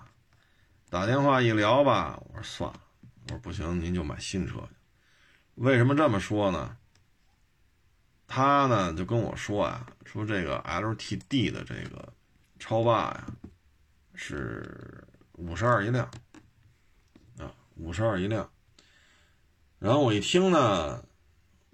[0.92, 2.80] 打电话一聊吧，我说算了，
[3.24, 4.76] 我说不行，您就买新车去。
[5.56, 6.78] 为什么这么说呢？
[8.28, 12.14] 他呢就跟我说啊，说这个 LTD 的这个
[12.60, 13.28] 超霸呀，
[14.14, 16.06] 是五十二一辆，
[17.38, 18.48] 啊，五十二一辆。
[19.80, 21.04] 然后我一听呢，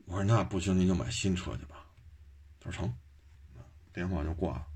[0.06, 1.86] 我说那不行，您就买新车去吧。
[2.60, 2.94] 他说成，
[3.92, 4.68] 电话就挂了。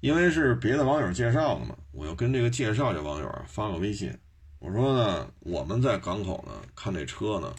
[0.00, 4.18] 因为是别的网友介绍的嘛，我又跟这个介绍这网友发个微信，
[4.58, 7.54] 我说呢，我们在港口呢看这车呢，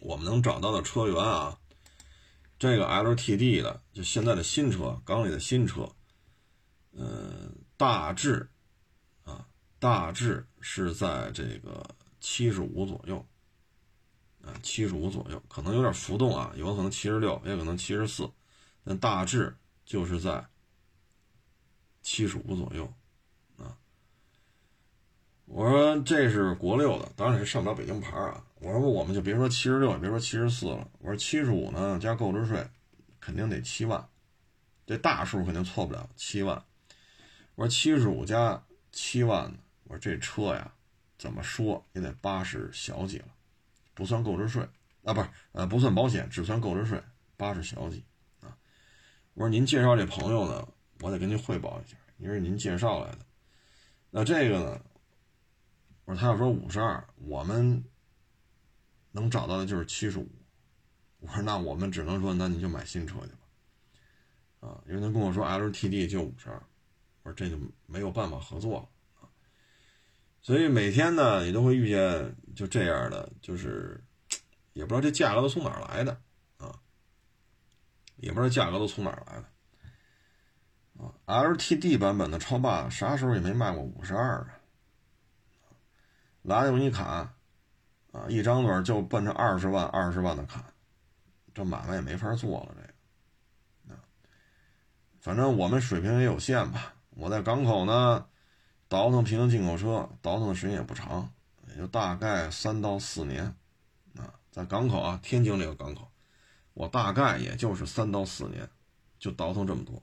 [0.00, 1.58] 我们能找到的车源啊，
[2.58, 5.88] 这个 LTD 的就现在的新车，港里的新车，
[6.92, 8.48] 呃，大致
[9.24, 9.46] 啊，
[9.78, 11.84] 大致是在这个
[12.20, 13.26] 七十五左右，
[14.42, 18.30] 啊，七十五左右，可能有点浮动啊，有可能七十六，也可能七十四，
[18.84, 20.46] 但大致就是在。
[22.08, 22.94] 七十五左右，
[23.58, 23.76] 啊，
[25.46, 28.45] 我说这是国六的，当然是上不了北京牌啊。
[28.58, 30.88] 我说我们就别说七十六，也别说七十四了。
[30.98, 32.66] 我说七十五呢，加购置税，
[33.20, 34.08] 肯定得七万，
[34.86, 36.64] 这大数肯定错不了七万。
[37.54, 39.52] 我说七十五加七万，
[39.84, 40.72] 我说这车呀，
[41.18, 43.26] 怎么说也得八十小几了，
[43.94, 44.66] 不算购置税
[45.04, 47.02] 啊，不是呃不算保险，只算购置税，
[47.36, 48.04] 八十小几
[48.40, 48.56] 啊。
[49.34, 50.66] 我说您介绍这朋友呢？
[51.00, 53.18] 我得跟您汇报一下，因为您介绍来的。
[54.10, 54.80] 那这个呢？
[56.06, 57.84] 我说他要说五十二，我们
[59.16, 60.28] 能找到的就是七十五。
[61.20, 64.68] 我说那我们只能说，那你就买新车去吧。
[64.68, 66.62] 啊，因为他跟我说 LTD 就五十二，
[67.22, 68.88] 我说这就没有办法合作了
[69.20, 69.28] 啊。
[70.42, 74.04] 所以每天呢，也都会遇见就这样的，就是
[74.74, 76.20] 也不知道这价格都从哪儿来的
[76.58, 76.78] 啊，
[78.16, 79.48] 也不知道价格都从哪儿来的。
[80.98, 84.60] 啊，LTD 版本的超霸啥时候也没卖过五十二啊！
[86.42, 87.35] 来就给你砍，
[88.16, 90.64] 啊，一张嘴就奔着二十万、二十万的砍，
[91.52, 92.74] 这买卖也没法做了。
[92.74, 92.80] 这
[93.88, 94.00] 个，啊，
[95.20, 96.94] 反正我们水平也有限吧。
[97.10, 98.26] 我在港口呢，
[98.88, 101.30] 倒腾平行进口车，倒腾的时间也不长，
[101.68, 103.44] 也就大概三到四年。
[104.16, 106.10] 啊，在港口啊，天津这个港口，
[106.72, 108.66] 我大概也就是三到四年，
[109.18, 110.02] 就倒腾这么多。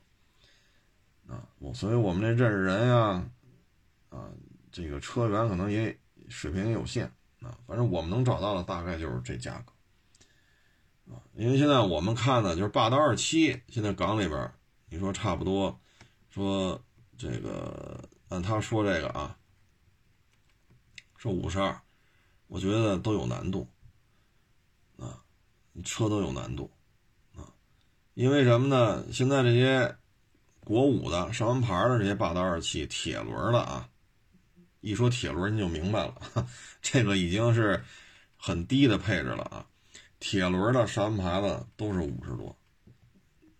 [1.33, 3.25] 啊，我所以我们这认识人呀，
[4.09, 4.29] 啊，
[4.71, 5.97] 这个车源可能也
[6.29, 7.11] 水平也有限
[7.43, 14.51] 啊，反正我们能找到的大概就是这价格，啊，因为现在我们看的就是霸道二七，现在港里边，
[14.89, 15.79] 你说差不多，
[16.29, 16.81] 说
[17.17, 19.37] 这个按他说这个啊，
[21.17, 21.79] 说五十二，
[22.47, 23.67] 我觉得都有难度，
[24.97, 25.23] 啊，
[25.83, 26.71] 车都有难度，
[27.35, 27.51] 啊，
[28.13, 29.05] 因为什么呢？
[29.11, 29.95] 现在这些。
[30.65, 33.89] 国五的上完牌的这些霸道二七铁轮的啊，
[34.83, 36.45] 一说铁轮你就明白了，
[36.81, 37.81] 这个已经是
[38.35, 39.65] 很低的配置了啊。
[40.19, 42.53] 铁轮的上完牌的都是五十多，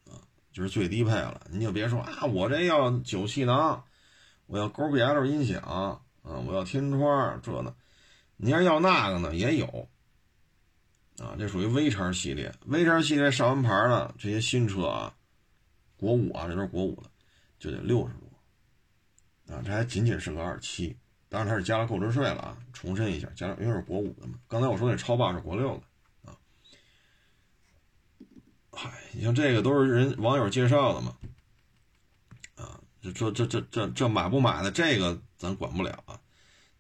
[0.06, 0.20] 啊，
[0.52, 1.48] 就是最低配了。
[1.50, 3.86] 你就别说啊，我这要九气囊，
[4.48, 7.74] 我要勾 B L 音响啊，我要天窗这呢。
[8.36, 9.90] 你要要那个呢也有，
[11.20, 15.16] 啊，这属于 V 叉系列，V 叉系列上完牌的这些新车啊。
[15.96, 17.10] 国五啊，这都是国五的，
[17.60, 20.98] 就得六十多，啊，这还仅仅是个二七，
[21.34, 22.56] 当然它是加了购置税了啊。
[22.72, 24.38] 重申一下，加了因为是国五的嘛。
[24.48, 26.38] 刚才我说那超霸是国六的，啊，
[28.72, 31.18] 嗨，你像这个都是人网友介绍的嘛，
[32.56, 36.22] 啊，这这这这这买不买的这个咱管不了啊，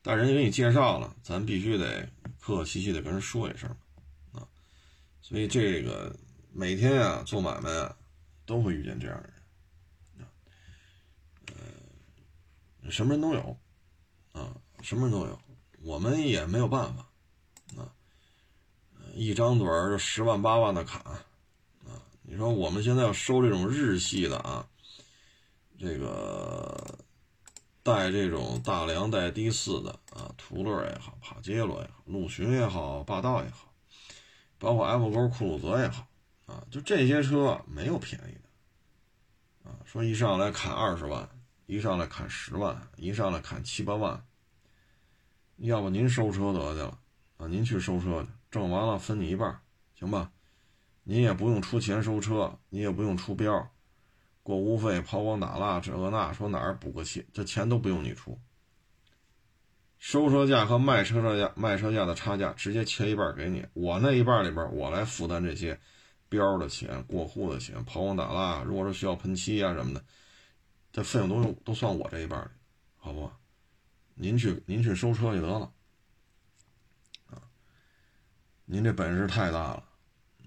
[0.04, 2.08] 但人家给你介绍了，咱必须得
[2.39, 3.68] 客客气气的跟人说一声，
[4.34, 4.48] 啊，
[5.22, 6.16] 所以这个
[6.52, 7.98] 每天啊做买卖啊。
[8.46, 9.30] 都会遇见这样的
[10.18, 10.28] 人，
[12.84, 13.58] 呃，什么人都有，
[14.34, 15.39] 啊，什么人都有，
[15.82, 17.08] 我们也没有办法，
[17.78, 17.88] 啊，
[19.15, 21.24] 一张嘴就十万八万的砍，啊，
[22.24, 24.67] 你说我们现在要收这种日系的啊，
[25.80, 27.00] 这个
[27.82, 33.74] 带这种大梁带 D 四的啊，途乐也好，帕杰罗也好，陆巡也好，霸道也好，
[34.60, 36.06] 包括 F 勾酷路泽也好。
[36.46, 41.30] 啊，就这些车没有便宜的，啊，说一上来砍二十万，
[41.74, 44.24] 一上来砍十万，一上来砍七八万，
[45.58, 47.00] 要不您收车得去了，
[47.38, 49.60] 啊，您去收车去，挣完了分你一半，
[49.96, 50.30] 行吧？
[51.04, 53.72] 您也不用出钱收车，你也不用出标，
[54.44, 58.40] 过户费、抛光打蜡这个那，说哪儿补个漆，这钱都不用你出，
[59.98, 65.80] 收车价和卖车价卖车价的差价直接切一半给你，我那一半里边我来负担这些。
[66.30, 70.04] 标的钱、过户的钱、抛光打蜡，如果说需要喷漆啊什么的，
[70.94, 72.40] 这费用都都算我这一半，
[72.98, 73.30] 好不？
[74.14, 75.74] 您去您去收车就得了，
[77.32, 77.42] 啊，
[78.66, 79.84] 您这本事太大了，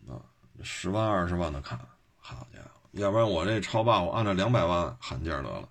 [0.06, 0.22] 啊，
[0.62, 1.76] 十万二十万的砍，
[2.16, 5.68] 好家伙，要不然我这超霸我按照两百万喊价得了，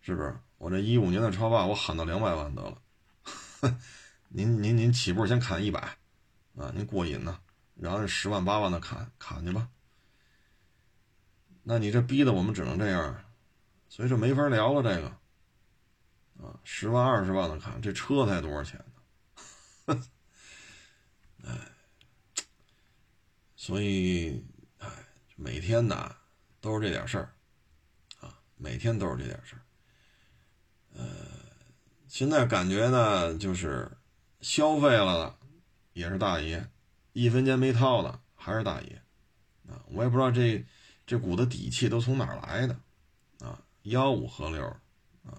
[0.00, 0.34] 是不是？
[0.56, 2.82] 我这一五年的超霸我喊到两百万得了，
[4.28, 5.80] 您您您起步先砍一百，
[6.56, 7.38] 啊，您过瘾呢。
[7.74, 9.68] 然后十万八万的砍砍去吧，
[11.62, 13.24] 那你这逼的我们只能这样，
[13.90, 14.82] 所以这没法聊了。
[14.82, 15.08] 这个
[16.42, 18.82] 啊，十万二十万的砍，这车才多少钱
[19.84, 20.02] 呢？
[21.44, 21.58] 哎，
[23.56, 24.42] 所以
[24.78, 24.88] 哎，
[25.36, 26.16] 每天呐
[26.60, 27.34] 都是这点事儿
[28.20, 29.62] 啊，每天都是这点事儿。
[30.94, 31.04] 呃，
[32.06, 33.90] 现在感觉呢，就是
[34.40, 35.38] 消费了的
[35.92, 36.70] 也是大爷。
[37.12, 39.02] 一分钱没掏的还是大爷，
[39.68, 40.64] 啊，我也不知道这
[41.04, 42.80] 这股子底气都从哪儿来的，
[43.90, 44.64] 幺，五喝六，
[45.24, 45.38] 啊，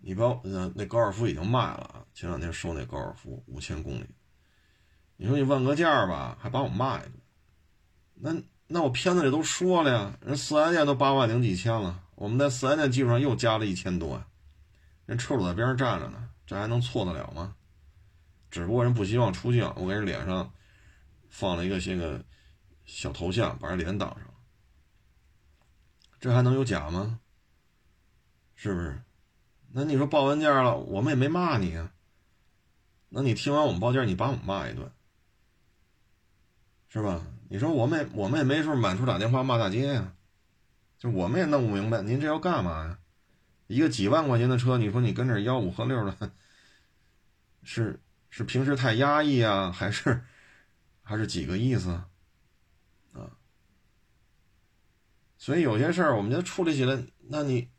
[0.00, 4.06] 你包呃那高尔夫已经卖了啊，前两天收那高尔夫五千公里，
[5.16, 7.12] 你说你问个价吧，还把我骂一顿，
[8.14, 14.24] 那那我片子里都说了呀，人四 S 店都八万零几千了，我们在四 S 店基础上又加了一千多，
[15.06, 17.56] 人车主在边上站着呢，这还能错得了吗？
[18.50, 20.52] 只不过人不希望出镜，我给人脸上
[21.28, 22.24] 放了一个些个
[22.86, 24.27] 小头像，把人脸挡上，
[26.20, 27.20] 这还能有假吗？
[28.54, 29.00] 是不是？
[29.72, 31.92] 那你说报完价了，我们也没骂你啊。
[33.10, 34.90] 那你听完我们报价，你把我们骂一顿，
[36.88, 37.22] 是吧？
[37.48, 40.12] 你说我们也我们也没说满处打电话骂大街呀，
[40.98, 42.98] 就我们也弄不明白，您这要干嘛呀？
[43.66, 46.32] 一个几万块钱的车，你说你跟这吆五喝六的，
[47.62, 48.00] 是？
[48.30, 50.22] 是平时太压抑啊，还是
[51.02, 52.02] 还是几个意思？
[55.38, 57.70] 所以有些事儿，我们就处理起来，那你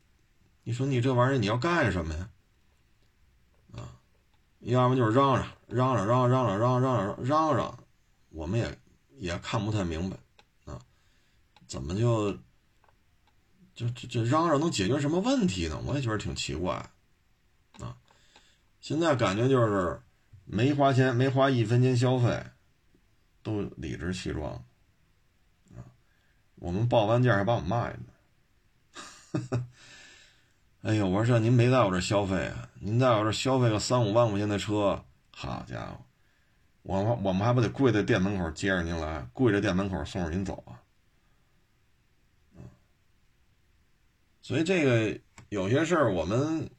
[0.64, 2.30] 你说你这玩意儿你要干什么呀？
[3.74, 4.00] 啊，
[4.62, 7.80] 要么就是嚷嚷嚷嚷嚷嚷嚷嚷嚷嚷嚷嚷，
[8.30, 8.80] 我们也
[9.18, 10.18] 也看不太明白
[10.66, 10.80] 啊，
[11.68, 12.32] 怎么就
[13.76, 15.80] 就这这嚷嚷能解决什么问题呢？
[15.86, 16.74] 我也觉得挺奇怪
[17.80, 17.96] 啊。
[18.80, 20.02] 现在感觉就是。
[20.52, 22.44] 没花钱，没花一分钱消费，
[23.44, 24.66] 都理直气壮，
[26.60, 27.94] 我们报完价还把我骂一
[29.32, 29.66] 顿，
[30.84, 31.08] 哎呦！
[31.08, 32.70] 我说这您没在我这消费啊？
[32.80, 36.06] 您在我这消费个三五万块钱的车，好家伙，
[36.84, 40.80] 我们我们还不得跪在店门口接着您来，跪着店门口送着您走啊？
[44.42, 45.20] 所以这个
[45.50, 46.70] 有些事儿，我们，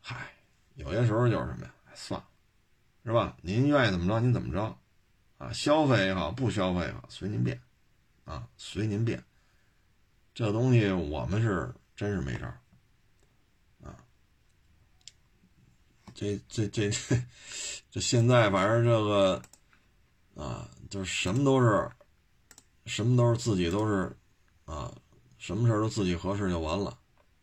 [0.00, 0.32] 嗨，
[0.74, 1.72] 有些时候就是什么呀？
[1.94, 2.26] 算了。
[3.04, 3.36] 是吧？
[3.40, 4.78] 您愿意怎么着，您怎么着，
[5.38, 7.60] 啊，消费也好，不消费也好，随您便，
[8.30, 9.24] 啊，随您便。
[10.32, 12.46] 这东西我们是真是没招，
[13.82, 13.96] 啊，
[16.14, 16.88] 这这这
[17.90, 19.42] 这现在反正这个，
[20.36, 21.90] 啊，就是什么都是，
[22.86, 24.16] 什么都是自己都是，
[24.64, 24.94] 啊，
[25.36, 26.96] 什么事都自己合适就完了，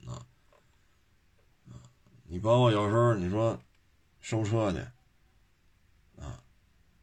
[0.05, 0.25] 啊，
[2.23, 3.59] 你包括有时候你说
[4.21, 4.79] 收车去
[6.21, 6.41] 啊。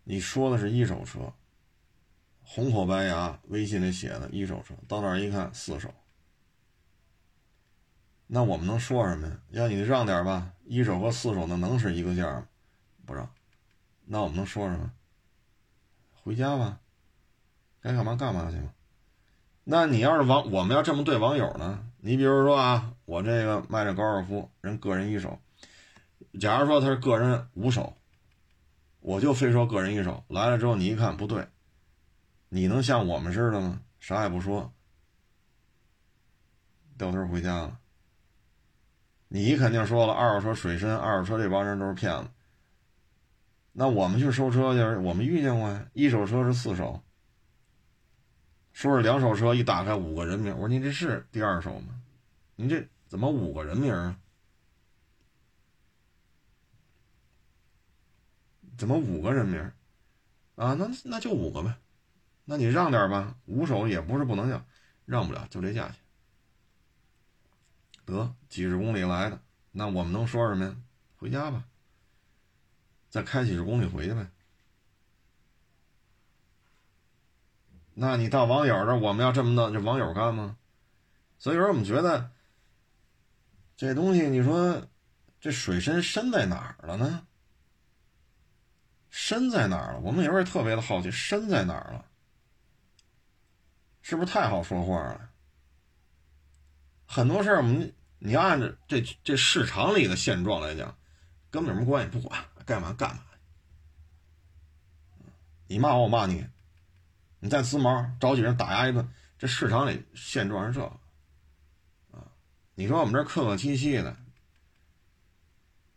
[0.05, 1.33] 你说的是一手车，
[2.45, 5.93] 红口白牙，微信里写的一手车，到那儿一看四手，
[8.27, 9.37] 那我们能说什么呀？
[9.51, 12.47] 要你让点吧，一手和四手那能是一个价吗？
[13.07, 13.29] 不让，
[14.05, 14.93] 那我们能说什么？
[16.23, 16.79] 回家吧，
[17.81, 18.73] 该干嘛干嘛去吧。
[19.65, 21.87] 那你要是网，我们要这么对网友呢？
[21.99, 25.39] 你比如说啊，我这个卖这高尔夫，人个人一手，
[26.39, 27.97] 假如说他是个人五手。
[29.01, 31.47] 我就非说个人一手来了之后，你一看不对，
[32.55, 33.83] 你能像我们似的吗？
[33.99, 34.73] 啥也不说，
[36.97, 37.81] 掉头回家了。
[39.27, 42.31] 你肯定说了，二手车水深，二手车这帮人都是骗子。
[43.73, 45.85] 那我们去收车去，我们遇见过呀。
[45.95, 47.03] 一手车是四手，
[48.73, 50.53] 说是两手车，一打开五个人名。
[50.53, 52.01] 我说您这是第二手吗？
[52.55, 54.17] 您这怎么五个人名啊？
[58.79, 59.61] 怎么五个人名？
[60.55, 61.75] 啊，那那就五个呗。
[62.45, 64.65] 那你让点吧，五手也不是不能要，
[65.05, 65.97] 让不了，就这价钱。
[68.05, 69.41] 得几十公里来的，
[69.73, 70.77] 那我们能说什么呀？
[71.17, 71.65] 回家吧。
[73.09, 74.27] 再开几十公里回去呗。
[77.95, 80.57] 那你到网友这，我们要这么弄，这网友干吗？
[81.39, 82.31] 所以说，我们觉得
[83.77, 84.87] 这东西，你说
[85.41, 87.27] 这水深深在哪儿了呢？
[89.11, 90.01] 深在哪儿了？
[90.01, 92.05] 我们有时候特别的好奇，深在哪儿了？
[94.05, 95.31] 是不是太好说话了？
[97.07, 100.95] 很多事儿，我们你按照这这市场里的现状来讲，
[101.51, 102.39] 根本什么关系，不管。
[102.67, 103.23] 干嘛干嘛？
[105.69, 106.47] 你骂我，我骂你，
[107.41, 109.09] 你再呲毛，找几人打压一顿。
[109.39, 110.85] 这市场里现状是这，
[112.11, 112.29] 啊，
[112.75, 114.11] 你说我们这客客气气的，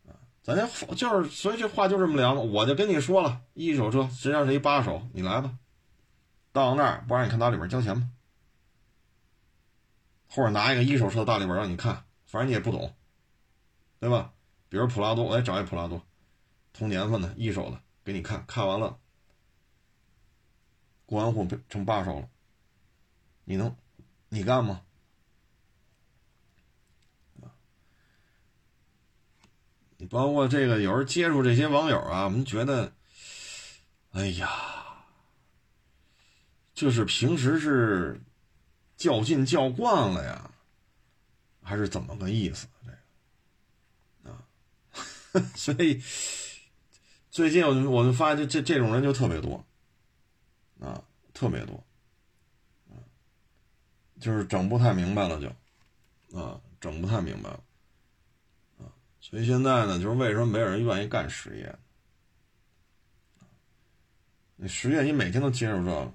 [0.06, 2.40] 啊，咱这就是，所以这话就这么聊嘛。
[2.40, 5.58] 我就跟你说了，一手车实际上是一八手，你来吧，
[6.58, 8.10] 到那儿不让你看大里边交钱吗，
[10.28, 12.94] 或者拿一个一手车的大里边让你看，反正你也不懂，
[14.00, 14.32] 对吧？
[14.68, 16.04] 比如普拉多，我得找一普拉多。
[16.72, 18.98] 同年份的一手的给你看看完了，
[21.06, 22.28] 过完户成八手了，
[23.44, 23.74] 你能，
[24.28, 24.82] 你干吗？
[30.00, 32.92] 你包括这个有时接触这些网友啊，我们觉得，
[34.12, 34.77] 哎呀，
[36.78, 38.20] 就是平时是
[38.96, 40.48] 较劲较惯了呀，
[41.60, 42.68] 还是怎么个意思？
[44.22, 46.00] 这个啊， 所以。
[47.30, 49.64] 最近我就我就发现这这这种人就特别多，
[50.80, 51.84] 啊，特别多，
[52.88, 52.98] 啊，
[54.18, 55.48] 就是整不太明白了就，
[56.36, 57.60] 啊，整不太明白了，
[58.78, 61.78] 啊，所以现在呢，就是为什么没有人愿意干实业？
[64.56, 66.12] 你实业你每天都接触这个，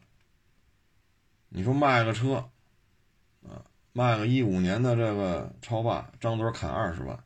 [1.56, 2.50] 你说卖个车，
[3.44, 7.24] 啊，卖个一五年的这个超霸，张嘴砍二十万。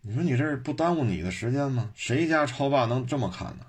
[0.00, 1.90] 你说你这不耽误你的时间吗？
[1.94, 3.66] 谁家超霸能这么砍呢？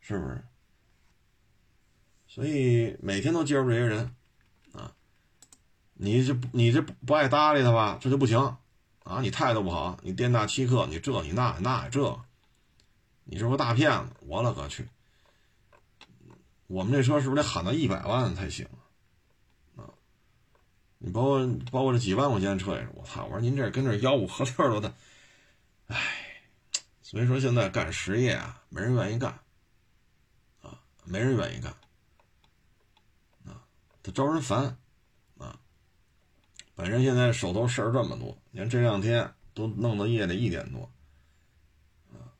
[0.00, 0.42] 是不是？
[2.26, 4.12] 所以每天都接触这些人，
[4.72, 4.92] 啊，
[5.94, 8.56] 你这你这不爱搭理他吧，这就不行，
[9.04, 12.18] 啊，你态度不好，你店大欺客，你这你那那这，
[13.22, 14.88] 你是个大骗子，我勒个去！
[16.70, 18.64] 我们这车是不是得喊到一百万才行
[19.74, 19.90] 啊？
[20.98, 23.24] 你包括包括这几万块钱的车也是，我操！
[23.24, 24.94] 我说您这跟这吆五喝六的，
[25.88, 25.96] 唉，
[27.02, 29.36] 所以说现在干实业啊，没人愿意干，
[30.62, 31.72] 啊，没人愿意干，
[33.46, 33.66] 啊，
[34.00, 34.78] 他招人烦，
[35.38, 35.58] 啊，
[36.76, 40.88] 本身现在手头事儿这么多，你看这两天都弄到夜里一点多，
[42.12, 42.30] 啊，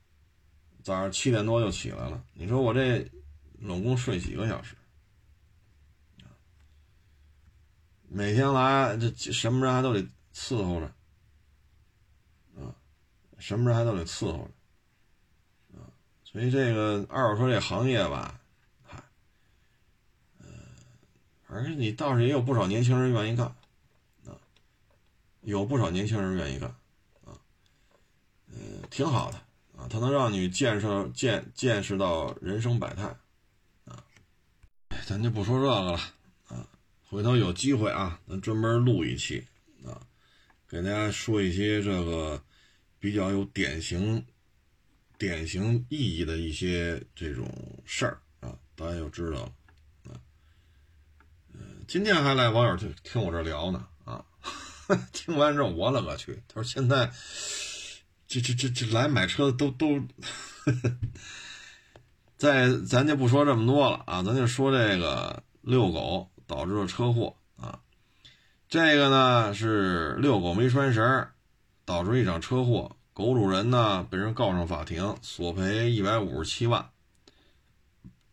[0.85, 3.11] 早上七点多就起来了，你说我这
[3.67, 4.75] 总共睡几个小时？
[8.13, 10.05] 每天来，这什么人还都得
[10.35, 10.87] 伺候着，
[12.61, 12.75] 啊，
[13.39, 15.87] 什么人还都得伺候着，啊，
[16.25, 18.41] 所以这个二手车这行业吧，
[18.83, 19.01] 嗨，
[20.41, 20.49] 呃，
[21.47, 23.55] 反正你倒是也有不少年轻人愿意干，
[25.43, 26.69] 有不少年轻人愿意干，
[27.25, 27.39] 啊，
[28.49, 28.57] 呃，
[28.91, 29.37] 挺好的，
[29.79, 33.17] 啊，它能让你见识见见识到人生百态，
[35.11, 36.01] 咱就不说这个了
[36.47, 36.65] 啊。
[37.09, 39.45] 回头有机会啊，咱专门录一期
[39.85, 40.01] 啊，
[40.69, 42.41] 给大家说一些这个
[43.01, 44.25] 比较有典型、
[45.19, 47.53] 典型意义的一些这种
[47.85, 49.53] 事儿啊，大家就知道了
[50.05, 50.15] 啊。
[51.55, 54.25] 嗯，今天还来网友听听我这聊呢啊，
[55.13, 57.11] 听完之后我勒个去，他说现在
[58.29, 59.89] 这这这这来买车的都都，
[62.41, 66.27] 在咱就不说这么多了啊，咱就说这个遛狗。
[66.51, 67.79] 导致了车祸啊，
[68.69, 71.29] 这个呢是遛狗没拴绳，
[71.85, 76.91] 导致一场车祸，狗主人呢被人告上法庭，索赔一百五十七万。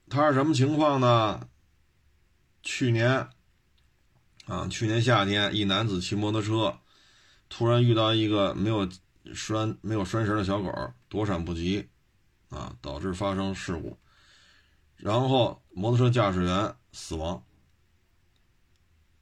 [0.10, 1.48] 他是什么情况呢？
[2.64, 3.28] 去年
[4.48, 6.80] 啊，去年夏天，一男子骑摩托车，
[7.50, 8.90] 突然遇到一个没有
[9.32, 11.88] 拴没有拴绳的小狗，躲闪不及
[12.50, 13.98] 啊，导致发生事故。
[14.96, 17.44] 然后摩托车驾驶员死亡。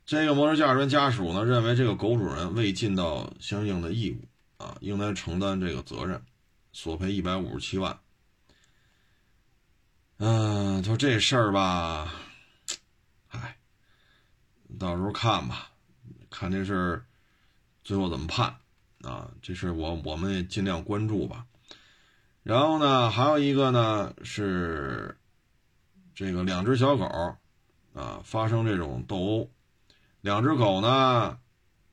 [0.05, 6.23] 这个摩托车驾驶员家属呢，认为这个狗主人未尽到相应的义务啊，应该承担这个责任，
[6.71, 7.99] 索赔一百五十七万。
[10.17, 12.13] 嗯，就这事儿吧，
[13.30, 13.57] 唉，
[14.80, 15.71] 到时候看吧，
[16.30, 17.05] 看这事儿
[17.84, 18.55] 最后怎么判
[19.01, 19.30] 啊？
[19.41, 21.45] 这事我我们也尽量关注吧。
[22.45, 25.17] 然后呢，还有一个呢是
[26.13, 27.03] 这个两只小狗
[27.95, 29.49] 啊发生这种斗殴，
[30.21, 31.39] 两只狗呢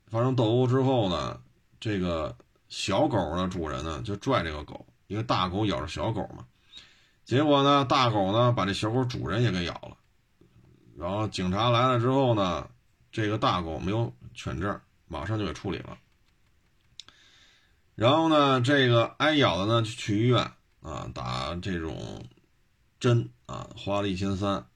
[0.05, 1.41] 发生斗殴之后呢，
[1.79, 2.37] 这个
[2.69, 6.45] 小狗的主人呢就拽这个狗，因为大狗咬着小狗嘛。
[7.25, 9.97] 结果呢，大狗呢把这小狗主人也给咬了，
[10.95, 12.69] 然后警察来了之后呢，
[13.11, 15.97] 这个大狗没有犬证，马上就给处理了。
[17.95, 22.25] 然后呢，这个挨咬的呢就去医院啊打这种
[22.99, 24.67] 针啊，花了一千三。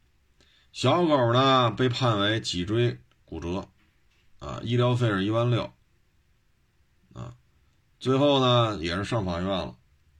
[0.71, 3.67] 小狗呢被判为脊椎骨折，
[4.39, 5.73] 啊，医疗费是一万六，
[7.13, 7.33] 啊，
[7.99, 9.75] 最后呢也是上法院了。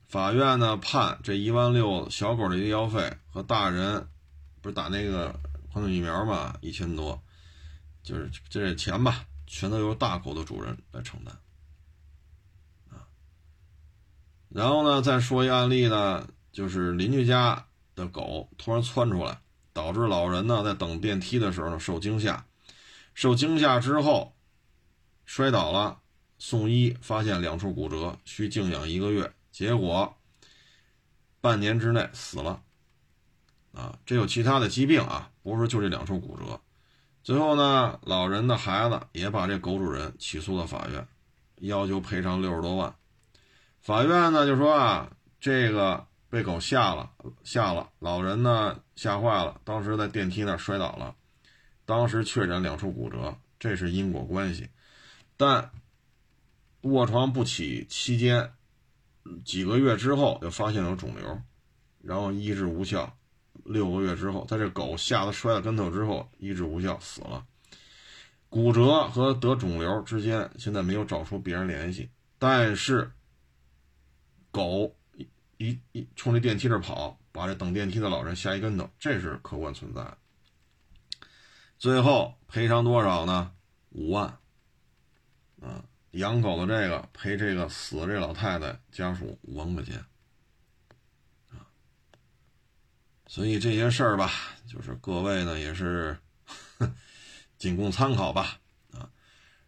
[0.08, 4.08] 法院呢判这一万六小狗的医疗费和大人
[4.62, 5.40] 不是打那个
[5.72, 7.22] 狂犬疫苗嘛一千多，
[8.02, 11.38] 就是这钱吧，全都由大狗的主人来承担
[12.90, 13.06] 啊。
[14.58, 19.40] 然后呢，再说一案例呢，就是邻居家的狗突然窜出来，
[19.72, 22.44] 导致老人呢在等电梯的时候呢受惊吓，
[23.14, 24.34] 受惊吓之后
[25.26, 26.00] 摔倒了，
[26.40, 29.32] 送医发现两处骨折，需静养一个月。
[29.52, 30.18] 结果，
[31.40, 32.60] 半年之内死了，
[33.74, 36.60] 啊，这有其他的疾病啊，不是就这两处骨折。
[37.22, 41.08] 最后呢，老人的孩子也把这狗主人起诉到法院，
[41.58, 42.96] 要求赔偿六十多万。
[43.82, 47.12] 法院呢就说啊，这个被狗吓了，
[47.44, 51.16] 吓了，老人呢吓坏了，当时在电梯那摔倒了，
[51.86, 54.70] 当时确诊两处骨折，这是因果关系。
[55.36, 55.72] 但
[56.82, 58.52] 卧床不起期间。
[59.44, 61.42] 几个月之后就发现有肿瘤，
[62.02, 63.14] 然后医治无效。
[63.66, 67.44] 六个月之后，在这狗吓得摔了跟头之后，医治无效死了。
[68.48, 72.10] 骨折和得肿瘤之间现在没有找出必然联系，
[72.40, 73.12] 但是
[74.58, 74.98] 狗
[75.58, 80.18] 一一冲这电梯这跑，把这等电梯的老人吓一跟头，这是客观存在。
[81.78, 83.54] 最后赔偿多少呢？
[83.92, 84.38] 五万。
[85.62, 85.86] 啊。
[86.12, 90.04] 养狗的这个赔这个死这老太太家属五万块钱，
[91.52, 91.68] 啊，
[93.28, 94.32] 所以这些事儿吧，
[94.66, 96.18] 就是各位呢也是
[97.60, 98.58] 仅供参考吧，
[98.94, 99.12] 啊，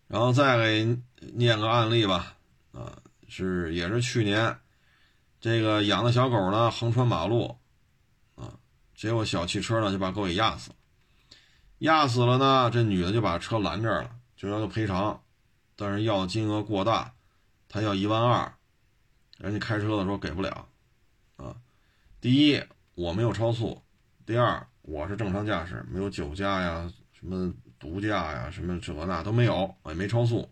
[0.08, 0.98] 然后再给
[1.34, 2.36] 念个案例吧，
[2.72, 4.58] 啊，是也是去年
[5.42, 7.58] 这个养的小狗呢横穿马路，
[8.36, 8.54] 啊，
[8.96, 10.76] 结果小汽车呢就把狗给压死了，
[11.80, 15.22] 压死了呢，这女的就把车拦这儿了，就要求赔偿。
[15.82, 17.14] 但是要的金额过大，
[17.70, 18.54] 他要一万二，
[19.38, 20.68] 人家开车的时候给不了，
[21.38, 21.56] 啊，
[22.20, 22.62] 第一
[22.96, 23.82] 我没有超速，
[24.26, 30.50] 第二我是正常驾驶，没有酒驾呀，什么毒驾呀，什么这那都没有，我也没超速，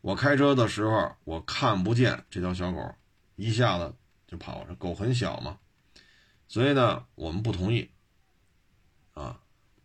[0.00, 2.94] 我开车的时候我看不见这条小狗，
[3.36, 3.94] 一下子
[4.26, 5.58] 就跑了，狗很小嘛，
[6.48, 7.88] 所以呢我们不同意，
[9.14, 9.40] 啊，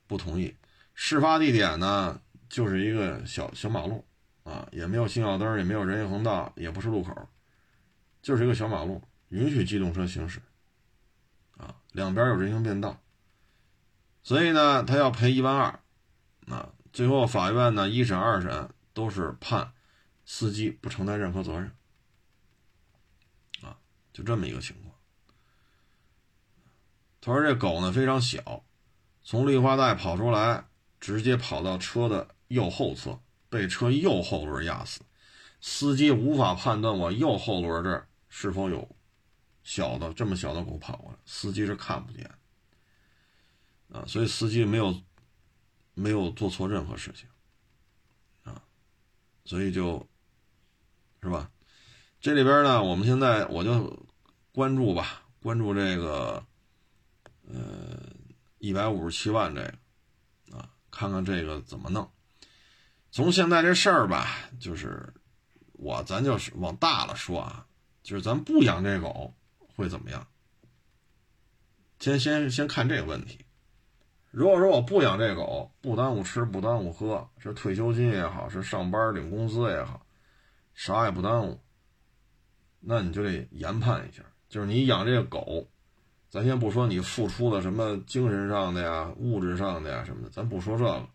[0.07, 0.55] 不同意，
[0.95, 4.03] 事发地点呢就是一个小小马路。
[4.43, 7.29] 啊，也没有信号灯，也没有人行横道，也不是路口，
[8.23, 8.99] 就是一个小马路，
[9.29, 10.41] 允许机动车行驶。
[11.57, 12.99] 啊，两边有人行便道，
[14.23, 15.79] 所以呢，他要赔一万二。
[16.47, 19.73] 啊，最后法院呢一审、二审都是判
[20.25, 21.71] 司机不承担任何责任。
[24.13, 24.95] 就这么一个情况。
[27.21, 28.63] 他说这狗呢非常小，
[29.23, 30.65] 从绿化带跑出来，
[30.99, 33.19] 直接跑到车的右后侧。
[33.51, 35.01] 被车右后轮压死，
[35.59, 38.95] 司机无法判断我右后轮这儿是否有
[39.61, 42.31] 小的这么小的狗跑过来，司机是看不见
[43.91, 45.03] 啊，所以司机没有
[45.95, 47.27] 没有做错任何事情
[48.43, 48.63] 啊，
[49.43, 50.07] 所以就
[51.21, 51.51] 是吧，
[52.21, 54.05] 这里边呢，我们现在我就
[54.51, 56.43] 关注吧，关注这个
[57.47, 57.55] 呃
[58.59, 62.07] 一百五十七万这个啊，看看这个怎么弄。
[63.09, 65.11] 从现在这事儿吧，就是
[65.73, 67.65] 我咱就是往大了说啊，
[68.03, 69.33] 就是咱不养这狗
[69.75, 70.27] 会怎么样？
[71.99, 73.43] 先先先看这个问题。
[74.29, 80.05] 如果说我不养这狗，不耽误吃，不耽误喝，是退休金也好，是上班领工资也好，
[80.75, 81.59] 啥也不耽误，
[82.81, 85.67] 那你就得研判一下，就是你养这个狗，
[86.29, 91.07] 咱先不说你付出的什么精神上的呀、物质上的呀什么的，咱不说这个，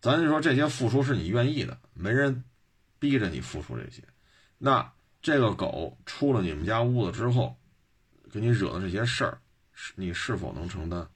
[0.00, 2.44] 咱就说这些付出是你愿意的，没人
[2.98, 4.02] 逼着你付出这些。
[4.56, 7.56] 那这个狗出了你们家屋子之后，
[8.32, 9.38] 给你惹的这些事儿，
[9.96, 11.08] 你是否能承担？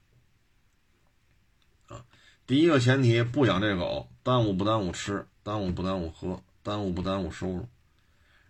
[1.89, 2.05] 啊，
[2.47, 7.67] 第一个前提，不养这狗，耽误不耽误吃，耽误不耽误喝，耽误不耽误收入。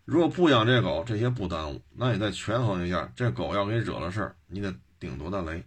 [0.05, 5.65] 如果不养这狗，这些不耽误，那你再权衡一下，这狗要给你惹了事儿，你得顶多大雷！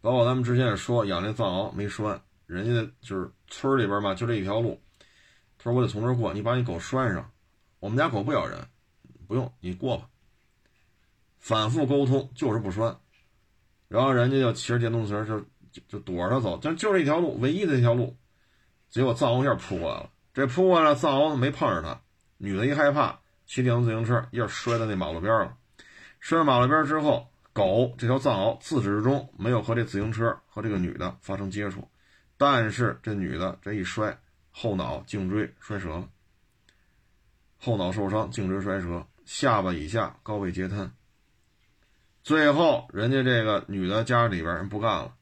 [0.00, 4.80] 包括咱们之前也说养那藏獒没拴，人家就是村里边嘛，就这一条路，
[5.58, 7.28] 他说我得从这儿过，你把你狗拴上。
[7.80, 8.68] 我们家狗不咬人，
[9.26, 10.08] 不用你过吧。
[11.38, 12.96] 反复沟通就是不拴，
[13.88, 15.44] 然后人家就骑着电动车就
[15.88, 18.16] 就躲着走，就就这一条路，唯一的一条路，
[18.88, 20.10] 结果藏獒一下扑过来了。
[20.34, 22.00] 这扑过来，藏獒没碰上他。
[22.36, 25.56] 女的一害怕，骑电动自行车一下摔在那马路边了。
[26.20, 31.88] 摔到马路边之后，狗这条藏獒自始至终没有和这自行车和这个女的发生接触，
[32.36, 34.16] 但是这女的这一摔，
[34.52, 36.08] 后脑颈椎摔折了，
[37.58, 40.92] 后脑受伤，颈椎摔折，下巴以下高位截瘫。
[42.22, 45.14] 最后，人家这个女的家里边人不干了，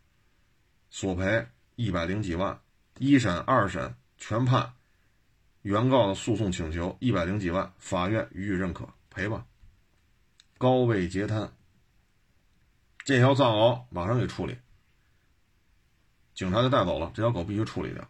[0.91, 1.47] 索赔
[1.77, 2.61] 一百零几万，
[2.99, 4.73] 一审、二审全判。
[5.67, 9.45] 原告的诉讼请求一百零几万，法院予以认可，赔吧。
[10.59, 11.53] 高位截瘫，
[12.99, 14.57] 这条藏獒马上给处理，
[16.35, 17.11] 警察就带走了。
[17.13, 18.09] 这条狗必须处理掉，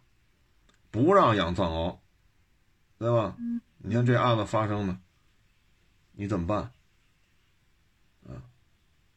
[0.91, 1.97] 不让养藏獒，
[2.99, 3.35] 对吧？
[3.79, 4.95] 你看这案子发生的，
[6.11, 6.71] 你怎么办？
[8.27, 8.45] 啊，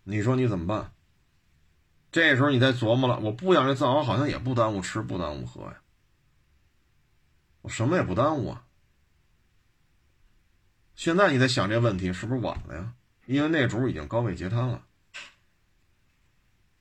[0.05, 0.95] 你说你怎么办？
[2.11, 5.83] 这时候你再琢磨了，我不养这藏獒，好像也不耽误吃，不耽误喝呀。
[7.63, 8.65] 我什么也不耽误啊！
[10.95, 12.93] 现在你在想这问题，是不是晚了呀？
[13.27, 14.85] 因为那主已经高位截瘫了。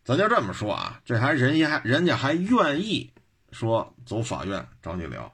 [0.03, 3.11] 咱就这么说啊，这还人家还人家还愿意
[3.51, 5.33] 说走法院找你聊。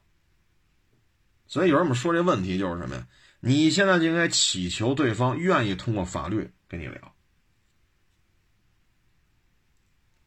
[1.48, 3.08] 所以有人们说这问题就是什么呀？
[3.40, 7.16] 你现在就应该祈求对方愿意通过法律跟你聊。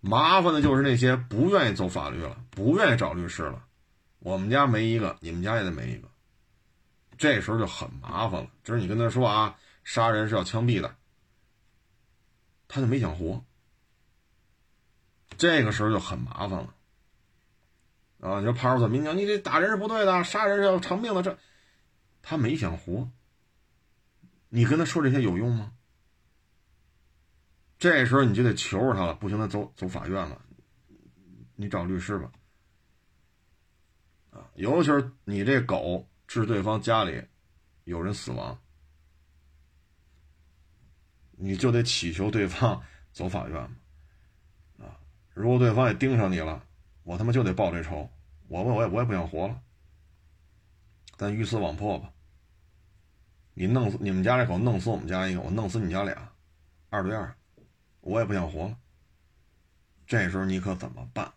[0.01, 3.68] 麻烦的就是那些不愿意走法律了，不愿意找律师了。
[4.19, 6.09] 我们家没一个，你们家也得没一个，
[7.17, 8.51] 这时候就很麻烦了。
[8.65, 10.97] 就是你跟他说啊，杀人是要枪毙的，
[12.67, 13.45] 他就没想活。
[15.37, 16.75] 这个时候就很麻烦了，
[18.21, 21.39] 啊，你说派出所民警，你这打人是不对的，杀人是要偿命的，这
[22.23, 23.09] 他没想活。
[24.49, 25.73] 你跟他说这些有用吗？
[27.79, 30.43] 这时候你就得求着他了，不行，他走走法院了，
[31.55, 32.33] 你找律师吧。
[34.55, 37.23] 尤其是你这狗致对方家里
[37.85, 38.59] 有人死亡，
[41.33, 42.83] 你就得祈求对方
[43.13, 43.63] 走法院
[44.79, 44.99] 嘛，啊！
[45.35, 46.65] 如果对方也盯上你了，
[47.05, 48.11] 我他妈就得报这仇，
[48.49, 49.61] 我我我也我也不想活了，
[51.17, 52.13] 咱鱼死网破吧。
[53.55, 56.33] 你弄死你们家这狗，弄死我们家一个，我弄死你家俩，
[56.91, 57.35] 二对二，
[58.01, 58.79] 我也不想活了。
[60.07, 61.33] 这时候你可怎么办？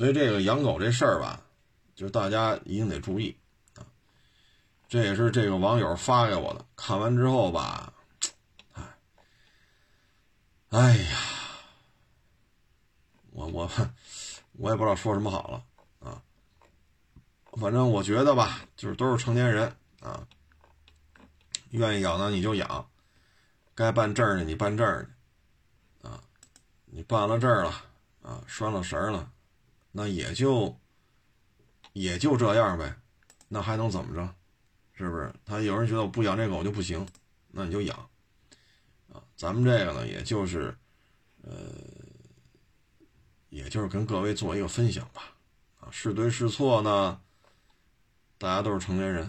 [0.00, 1.42] 所以这个养狗这事儿吧，
[1.94, 3.36] 就是大家一定得注意
[3.74, 3.84] 啊。
[4.88, 7.92] 这也是这个网友发给我的，看完之后吧，
[8.72, 8.82] 哎，
[10.70, 11.18] 哎呀，
[13.32, 13.70] 我我
[14.52, 15.64] 我也不知道说什么好了
[16.08, 16.22] 啊。
[17.60, 19.70] 反正我觉得吧，就是都是成年人
[20.00, 20.26] 啊，
[21.72, 22.88] 愿意养呢你就养，
[23.74, 25.06] 该办证的你办证
[26.02, 26.22] 去啊，
[26.86, 27.84] 你办了证了
[28.22, 29.30] 啊，拴了绳了。
[29.92, 30.78] 那也就
[31.92, 32.96] 也就这样呗，
[33.48, 34.34] 那还能怎么着？
[34.94, 35.32] 是不是？
[35.46, 37.06] 他有人觉得我不养这狗就不行，
[37.48, 37.96] 那你就养
[39.12, 39.24] 啊。
[39.34, 40.76] 咱们这个呢，也就是
[41.42, 41.50] 呃，
[43.48, 45.34] 也就是跟各位做一个分享吧。
[45.80, 47.18] 啊，是对是错呢？
[48.36, 49.24] 大家都是成年人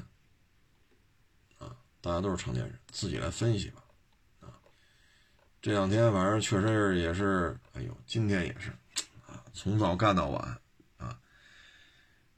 [1.58, 3.82] 啊，大家都是成年人，自己来分析吧。
[4.42, 4.60] 啊，
[5.62, 8.74] 这两天反正确实也是，哎呦，今天也是。
[9.54, 10.62] 从早干到晚，
[10.98, 11.20] 啊，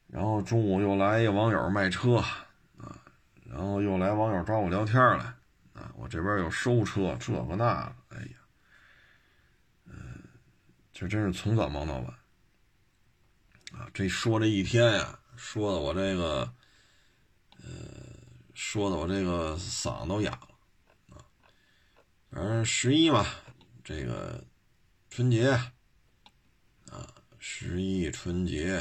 [0.07, 2.17] 然后中午又来一网友卖车，
[2.77, 2.99] 啊，
[3.45, 5.25] 然后又来网友找我聊天来，
[5.73, 8.37] 啊，我这边又收车，这个那个，哎呀，
[9.85, 10.23] 嗯，
[10.91, 12.05] 这真是从早忙到晚，
[13.73, 16.51] 啊，这说这一天呀，说的我这个，
[17.61, 17.69] 呃，
[18.53, 21.23] 说的我这个嗓子都哑了，
[22.31, 23.25] 反正十一嘛，
[23.83, 24.43] 这个
[25.09, 25.57] 春节。
[27.45, 28.77] 十一春节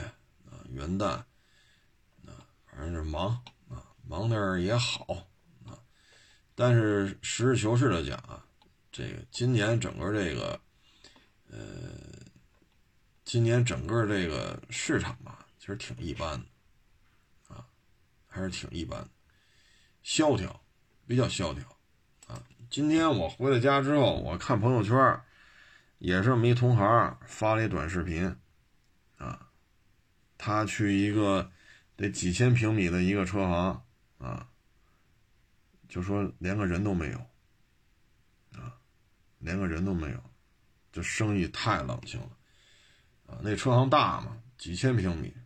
[0.47, 3.31] 啊，元旦啊，反正是忙
[3.69, 5.05] 啊，忙点也好
[5.67, 5.77] 啊。
[6.55, 8.47] 但是实事求是的讲啊，
[8.93, 10.61] 这个今年整个这个，
[11.51, 11.59] 呃，
[13.25, 17.67] 今年整个这个市场吧，其实挺一般的，啊，
[18.29, 19.05] 还是挺一般，
[20.05, 20.63] 萧条，
[21.05, 21.65] 比较萧条，
[22.29, 22.41] 啊，
[22.71, 25.21] 今天我回了家之后，我看朋友圈，
[25.99, 28.37] 也是我们一同行发了一短视频，
[29.23, 29.49] 啊，
[30.37, 31.53] 他去一个
[31.95, 33.85] 得几千平米的一个车行，
[34.19, 34.49] 啊。
[35.89, 37.19] 就说连个人都没有，
[38.59, 38.73] 啊，
[39.41, 40.25] 连个人都没有，
[40.91, 42.31] 这生意太冷清了，
[43.27, 45.37] 啊，那车行大嘛，几千平米，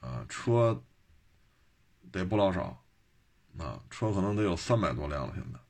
[0.00, 0.82] 啊，车
[2.10, 2.84] 得不老少，
[3.56, 5.32] 啊，车可能得有三百多辆了。
[5.36, 5.60] 现在，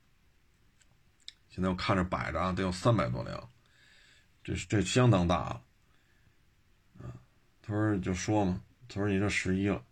[1.51, 3.51] 现在我看着摆着啊，得有三百多辆，
[4.43, 5.63] 这这相当大了，
[7.69, 9.85] 他说就说嘛，他说你这十一了，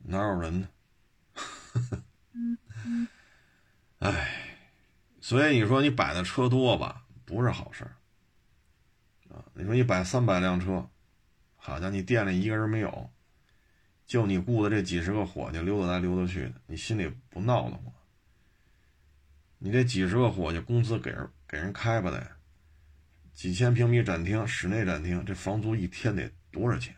[0.00, 0.68] 哪有人呢？
[4.00, 4.58] 哎，
[5.18, 7.96] 所以你说你摆的车多吧，不是好事儿
[9.34, 9.42] 啊！
[9.54, 10.90] 你说你摆三百辆车，
[11.56, 13.10] 好像，你店里一个人没有，
[14.06, 17.94] 就你雇的这几十个伙计溜达来溜达去的，你心里不闹得慌？
[19.56, 22.37] 你这几十个伙计工资给人给人开吧得，
[23.38, 26.92] 几千平米展厅、室内展厅，这房租一天得多少钱？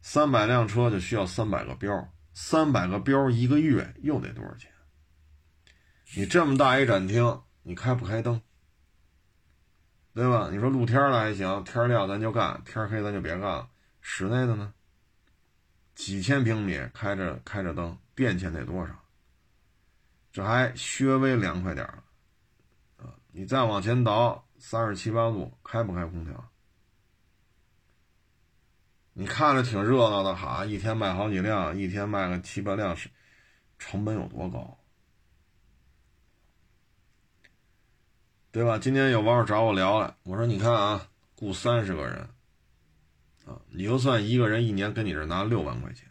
[0.00, 4.72] 三百辆车就需要三百个标，三百个标一个月又得多少钱？
[6.16, 8.40] 你这么大一展厅，你开不开灯？
[10.14, 10.48] 对吧？
[10.50, 13.68] 你说露天了还行，天亮咱就干，天黑咱就别干了。
[14.00, 14.72] 室内的呢？
[15.94, 18.98] 几千平米开着开着灯，电钱得多少？
[20.32, 22.02] 这还稍微凉快点了
[22.96, 23.12] 啊！
[23.30, 26.50] 你再往前倒三十七八度，开不开空调？
[29.12, 33.10] 你看着挺热闹的哈，一天卖好几辆，一天卖个七八辆，是
[33.78, 34.78] 成本有多高？
[38.52, 38.78] 对吧？
[38.78, 42.26] 今天有网友找我聊了，我说：“你看啊，雇三十个人，
[43.44, 46.08] 啊，你就算一个人一年跟你这拿六万块钱，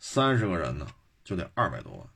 [0.00, 0.88] 三十个人呢
[1.22, 2.08] 就得二百多万。”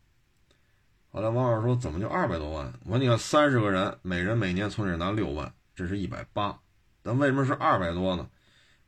[1.12, 6.58] 后来网友说：“怎么就二百多万？”我说：“你看三十个人，每人每年从你这拿六万，这是一百八。
[7.02, 8.28] 但为什么是二百多呢？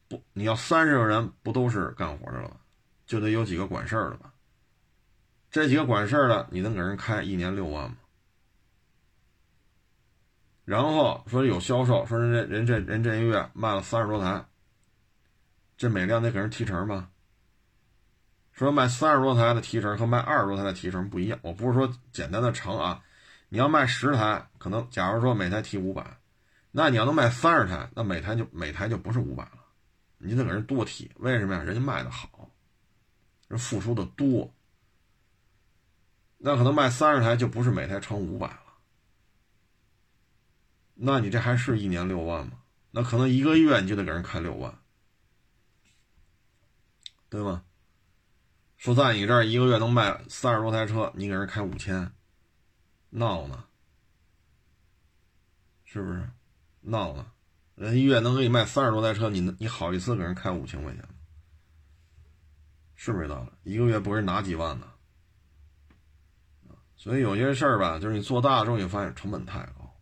[0.08, 2.56] 不，你要三十个人不都是干活的了吧？
[3.06, 4.32] 就得有几个管事儿的吧？
[5.50, 7.96] 这几个管事儿的，你能给人开一年六万吗？”
[10.66, 14.44] 然后说有销售，说人这人这人这一个月卖了三十多台，
[15.76, 17.08] 这每辆得给人提成吧？
[18.52, 21.38] 说卖三十多台的提成和卖二十多台的提成不一样。
[21.42, 23.02] 我不是说简单的乘啊，
[23.48, 26.18] 你要卖十台，可能假如说每台提五百，
[26.70, 29.64] 那你要能卖三十台，那每台就每台就不是五百了，
[30.18, 31.10] 你得给人多提。
[31.16, 31.62] 为什么呀？
[31.62, 32.50] 人家卖的好，
[33.48, 34.52] 人付出的多，
[36.38, 38.62] 那可能卖三十台就不是每台乘五百了。
[40.94, 42.62] 那你这还是一年六万吗？
[42.92, 44.78] 那可能一个月你就得给人开六万，
[47.28, 47.64] 对吗？
[48.76, 52.12] 说在你这儿一个月能卖三十多台车，你给人开五千，
[53.10, 53.64] 闹呢？
[55.84, 56.28] 是不是？
[56.80, 57.32] 闹呢？
[57.74, 61.14] 人一月能给你卖三十多台车，你你好意思给人开五千块钱吗？
[62.94, 63.72] 是不是道理？
[63.72, 64.86] 一个月不是拿几万呢？
[66.96, 69.96] 所以有些事儿吧，就是你做大了之后，你发现成本太高。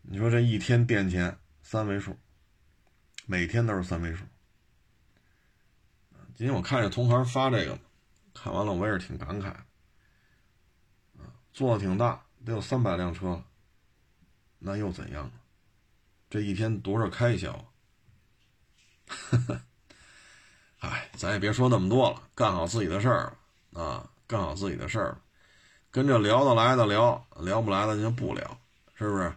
[0.00, 2.16] 你说这一天垫钱三位数，
[3.26, 4.24] 每天都是三位数。
[6.34, 7.78] 今天我看着同行发这个，
[8.32, 9.48] 看完了我也是挺感慨。
[11.18, 13.42] 啊，做的挺大，得有三百辆车，
[14.66, 15.30] 那又怎样？
[16.30, 17.64] 这一天多少开销？
[20.80, 23.36] 哎，咱也别说那么多了，干好自己的事儿
[23.74, 25.18] 啊，干好自己的事儿，
[25.90, 28.58] 跟着聊得来的聊，聊不来的就不聊，
[28.94, 29.36] 是不是？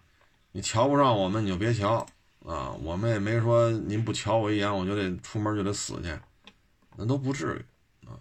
[0.53, 2.07] 你瞧不上我们，你就别瞧
[2.45, 2.71] 啊！
[2.81, 6.17] 我们也没说您不瞧我一眼，我就得出门就得死去，
[6.95, 8.17] 那都不至于啊！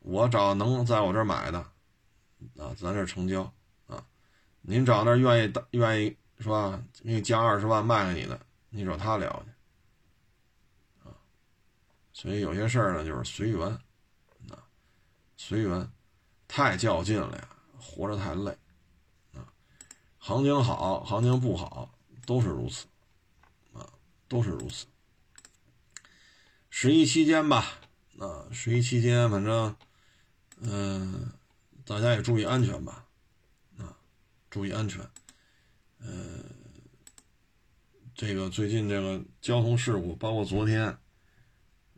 [0.00, 1.58] 我找能在我这儿买的
[2.58, 3.50] 啊，咱这成交！
[4.62, 6.82] 您找那愿意愿意是吧？
[7.02, 8.40] 给你加二十万卖给你的，
[8.70, 11.14] 你找他聊去啊！
[12.12, 13.68] 所以有些事儿呢，就是随缘
[14.50, 14.62] 啊，
[15.36, 15.90] 随缘，
[16.48, 17.48] 太较劲了呀，
[17.78, 18.56] 活着太累
[19.34, 19.46] 啊。
[20.18, 21.92] 行情好，行情不好，
[22.24, 22.86] 都是如此，
[23.72, 23.88] 啊，
[24.28, 24.86] 都是如此。
[26.70, 27.66] 十一期间吧，
[28.18, 29.76] 啊，十一期间，反正，
[30.60, 31.32] 嗯，
[31.84, 33.01] 大家也注意安全吧，
[34.52, 35.00] 注意安全。
[35.98, 36.10] 呃，
[38.14, 40.84] 这个最近这个交通事故，包括昨天，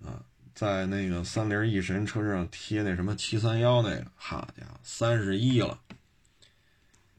[0.00, 0.24] 啊，
[0.54, 5.80] 在那个三菱翼神车上贴那什么七三幺那个，好家伙，三十一了，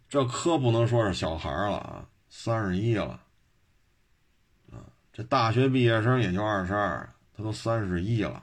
[0.07, 3.21] 这可不能说是小孩了啊，三十一了，
[4.71, 8.41] 啊，这大学毕业生也就二十二，他都三十一了，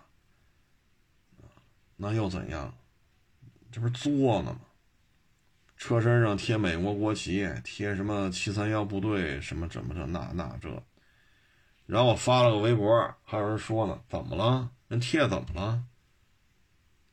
[1.97, 2.75] 那又怎样？
[3.71, 4.61] 这不是作呢吗？
[5.83, 10.81] 车身上贴美国国旗，贴什么七三幺部队什么怎么着那那这，
[11.87, 14.71] 然后我发了个微博，还有人说呢，怎么了？
[14.87, 15.83] 人贴怎么了？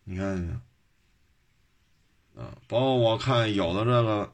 [0.03, 0.61] 你看见
[2.35, 4.31] 啊，包括我看有的这个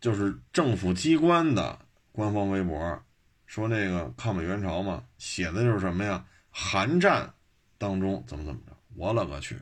[0.00, 1.78] 就是政府机关的
[2.10, 3.00] 官方微博，
[3.46, 6.26] 说那个抗美援朝嘛，写的就是什么呀？
[6.50, 7.32] 韩战
[7.78, 8.76] 当中怎么怎么着？
[8.96, 9.56] 我勒个去！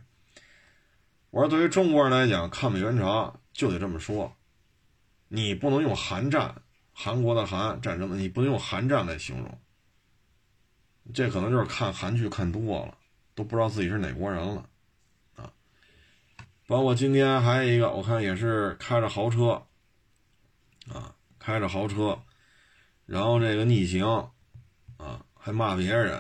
[1.29, 3.39] 我说，对于中国人来讲，抗美援朝。
[3.55, 4.37] 就得这么说，
[5.29, 6.61] 你不能用韩战，
[6.93, 9.59] 韩国的韩战争的，你不能用韩战来形容。
[11.15, 12.99] 这可能就是看韩剧看多了，
[13.35, 14.69] 都不知道自己是哪国人了，
[15.37, 15.53] 啊。
[16.67, 19.63] 包括今天还有一个，我看也是开着豪车，
[20.93, 22.19] 啊，开着豪车，
[23.07, 24.05] 然后这个逆行，
[24.97, 26.17] 啊，还骂别人，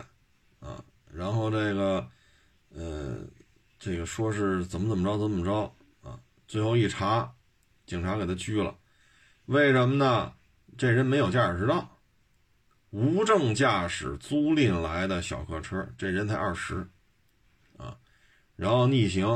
[0.61, 2.09] 啊，然后这个，
[2.70, 3.16] 呃，
[3.78, 5.74] 这个说是怎么怎么着，怎么着。
[6.55, 7.34] 最后一查，
[7.84, 8.78] 警察给他拘了，
[9.46, 10.32] 为什么呢？
[10.78, 11.98] 这人没有驾驶执照，
[12.90, 16.88] 无证驾驶租赁来的小客车，这人才二十，
[17.76, 17.98] 啊，
[18.55, 19.26] 然后逆行，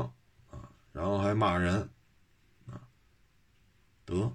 [0.49, 1.91] 啊，然后还骂人，
[2.69, 2.87] 啊，
[4.05, 4.33] 得，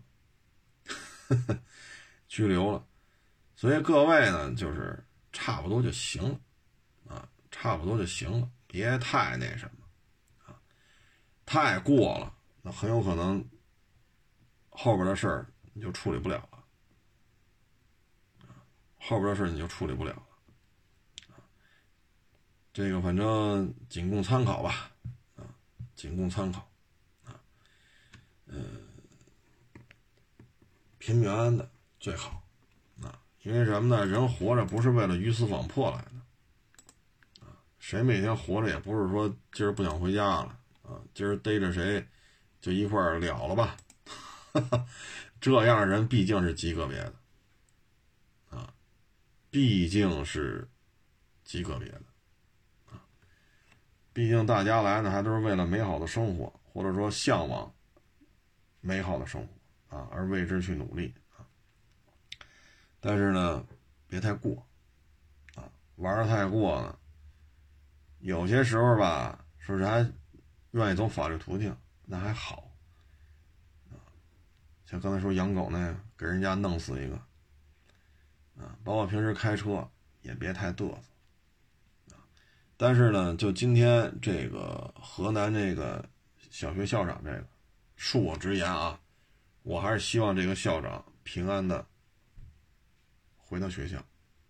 [2.27, 2.85] 拘留了。
[3.55, 10.59] 所以各位呢，就是差不多就行了，啊，差不多就行了，别太那什么，啊，
[11.45, 12.35] 太过了。
[12.65, 13.45] 那很有可能，
[14.69, 16.63] 后边的事儿你就处理不了了，
[18.97, 20.23] 后边的事儿你就处理不了了，
[22.71, 24.89] 这个反正仅供参考吧，
[25.35, 25.43] 啊，
[25.93, 26.65] 仅供参考，
[27.25, 27.35] 啊，
[28.45, 28.55] 呃，
[30.99, 32.41] 平平安安的最好，
[33.01, 34.05] 啊，因为什么呢？
[34.05, 42.07] 人活着不是为了鱼死网破来的，啊，谁每天活着也不是说今儿不想回家了，啊，今儿逮着谁。
[42.63, 43.75] 就一块了了吧，
[45.41, 47.13] 这样的人毕竟是极个别的，
[48.51, 48.73] 啊，
[49.51, 50.65] 毕竟是
[51.43, 52.03] 极个别的，
[52.89, 53.03] 啊，
[54.13, 57.69] 毕竟大家来呢还都是为了美好的生活，或者说向往
[58.79, 61.43] 美好的生活啊，而为之去努力啊。
[63.01, 63.67] 但是呢，
[64.07, 64.65] 别太过，
[65.55, 66.97] 啊，玩的太过呢，
[68.19, 70.09] 有些时候吧，说是还
[70.71, 71.75] 愿意走法律途径。
[72.05, 72.69] 那还好，
[74.85, 77.15] 像刚才说养狗那样，给人家弄死一个，
[78.57, 79.89] 啊，包括平时开车
[80.21, 82.19] 也别太嘚瑟，啊，
[82.75, 86.07] 但是呢，就今天这个河南这个
[86.51, 87.47] 小学校长这个，
[87.97, 88.99] 恕我直言啊，
[89.63, 91.87] 我还是希望这个校长平安的
[93.37, 94.05] 回到学校，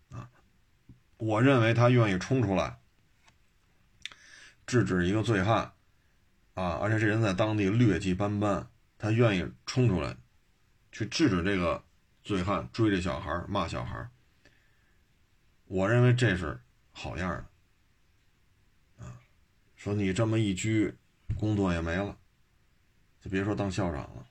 [0.09, 0.27] 啊，
[1.17, 2.79] 我认为他愿意冲出来
[4.65, 5.71] 制止一个醉汉。
[6.53, 6.77] 啊！
[6.81, 10.15] 而且这人在当地劣迹斑斑，他愿意冲出来，
[10.91, 11.83] 去制止这个
[12.23, 14.07] 醉汉追这小孩骂小孩
[15.65, 16.59] 我认为这是
[16.91, 19.05] 好样的。
[19.05, 19.17] 啊，
[19.75, 20.95] 说你这么一拘，
[21.39, 22.15] 工作也没了，
[23.19, 24.27] 就别说当校长了。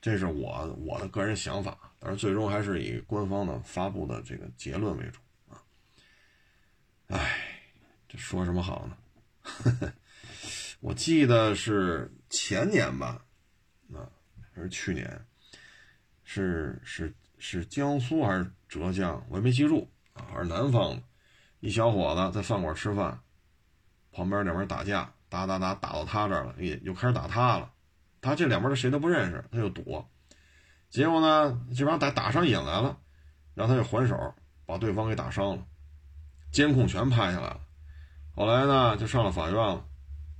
[0.00, 5.62] 这是我我的个人想法，但是最终还是以官方的发布的这个结论为主啊。
[7.06, 7.62] 哎，
[8.08, 8.96] 这说什么好呢？
[9.42, 9.92] 呵呵。
[10.82, 13.24] 我记得是前年吧，
[13.94, 14.02] 啊，
[14.52, 15.24] 还是去年，
[16.24, 21.02] 是是是江苏还是浙江，我也没记住啊，还是南方的，
[21.60, 23.16] 一小伙子在饭馆吃饭，
[24.10, 27.72] 旁边两边打架，打打打打到他这儿了，也又开始打他了，
[28.20, 30.10] 他这两边的谁都不认识，他就躲，
[30.90, 32.98] 结果呢，这帮打打上瘾来了，
[33.54, 34.34] 然后他就还手，
[34.66, 35.64] 把对方给打伤了，
[36.50, 37.60] 监控全拍下来了，
[38.34, 39.86] 后来呢，就上了法院了。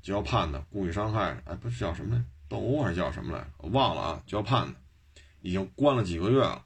[0.02, 3.46] 就要判的故意伤害，哎，不是叫什么来，斗殴还是叫什么来？
[3.58, 4.74] 我忘了啊，就要判的，
[5.40, 6.64] 已经关了几个月了。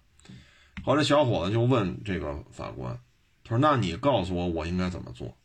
[0.82, 2.98] 后来小伙子就问这个法官，
[3.44, 5.36] 他说：“那你告诉我，我应该怎么做？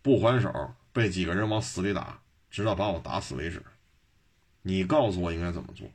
[0.00, 3.62] 不还手，被几个人往死里打，直到把我打死为止。
[4.62, 5.86] 你告诉我应该怎么做？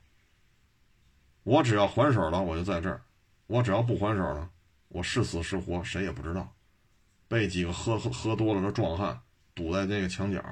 [1.44, 3.00] 我只要还手了，我就在这儿；
[3.48, 4.52] 我只要不还手了，
[4.90, 6.54] 我是死是活，谁也不知道。
[7.28, 9.20] 被几个喝喝喝多了的壮汉
[9.56, 10.44] 堵在那个墙角。”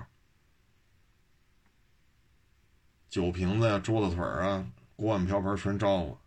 [3.16, 6.18] 酒瓶子呀、桌子腿啊、锅碗瓢盆全招呼，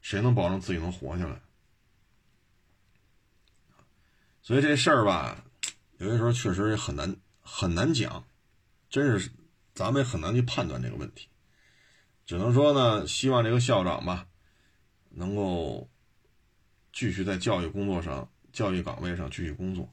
[0.00, 1.38] 谁能保证自己能活下来？
[4.40, 5.44] 所以这事儿吧，
[5.98, 8.24] 有些时候确实也很难很难讲，
[8.88, 9.30] 真是
[9.74, 11.28] 咱们也很难去判断这个问题。
[12.24, 14.26] 只能说呢，希望这个校长吧，
[15.10, 15.86] 能够
[16.94, 19.92] 继续在教育工作上、教育岗位上继续工作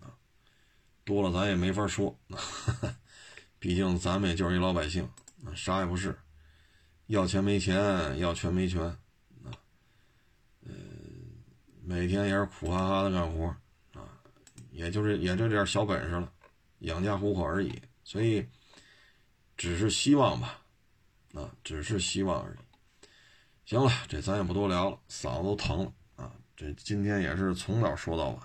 [0.00, 0.12] 啊。
[1.02, 2.14] 多了咱也没法说，
[3.66, 5.02] 毕竟咱们也就是一老百姓
[5.44, 6.16] 啊，啥也不是，
[7.06, 9.50] 要钱没钱，要权没权啊。
[10.64, 10.72] 呃，
[11.82, 13.46] 每天也是苦哈哈的干活
[13.92, 14.06] 啊，
[14.70, 16.32] 也就是也就这点小本事了，
[16.78, 17.72] 养家糊口而已。
[18.04, 18.46] 所以，
[19.56, 20.62] 只是希望吧。
[21.34, 23.08] 啊，只是希望而已。
[23.64, 26.30] 行了，这咱也不多聊了，嗓子都疼了啊！
[26.54, 28.38] 这今天也是从早说到晚。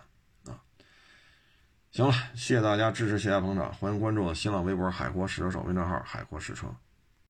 [1.91, 6.67] 行了，谢谢大家支持，谢谢捧场，欢迎关注我新浪微博“海阔试车手”微账号“海阔试车”。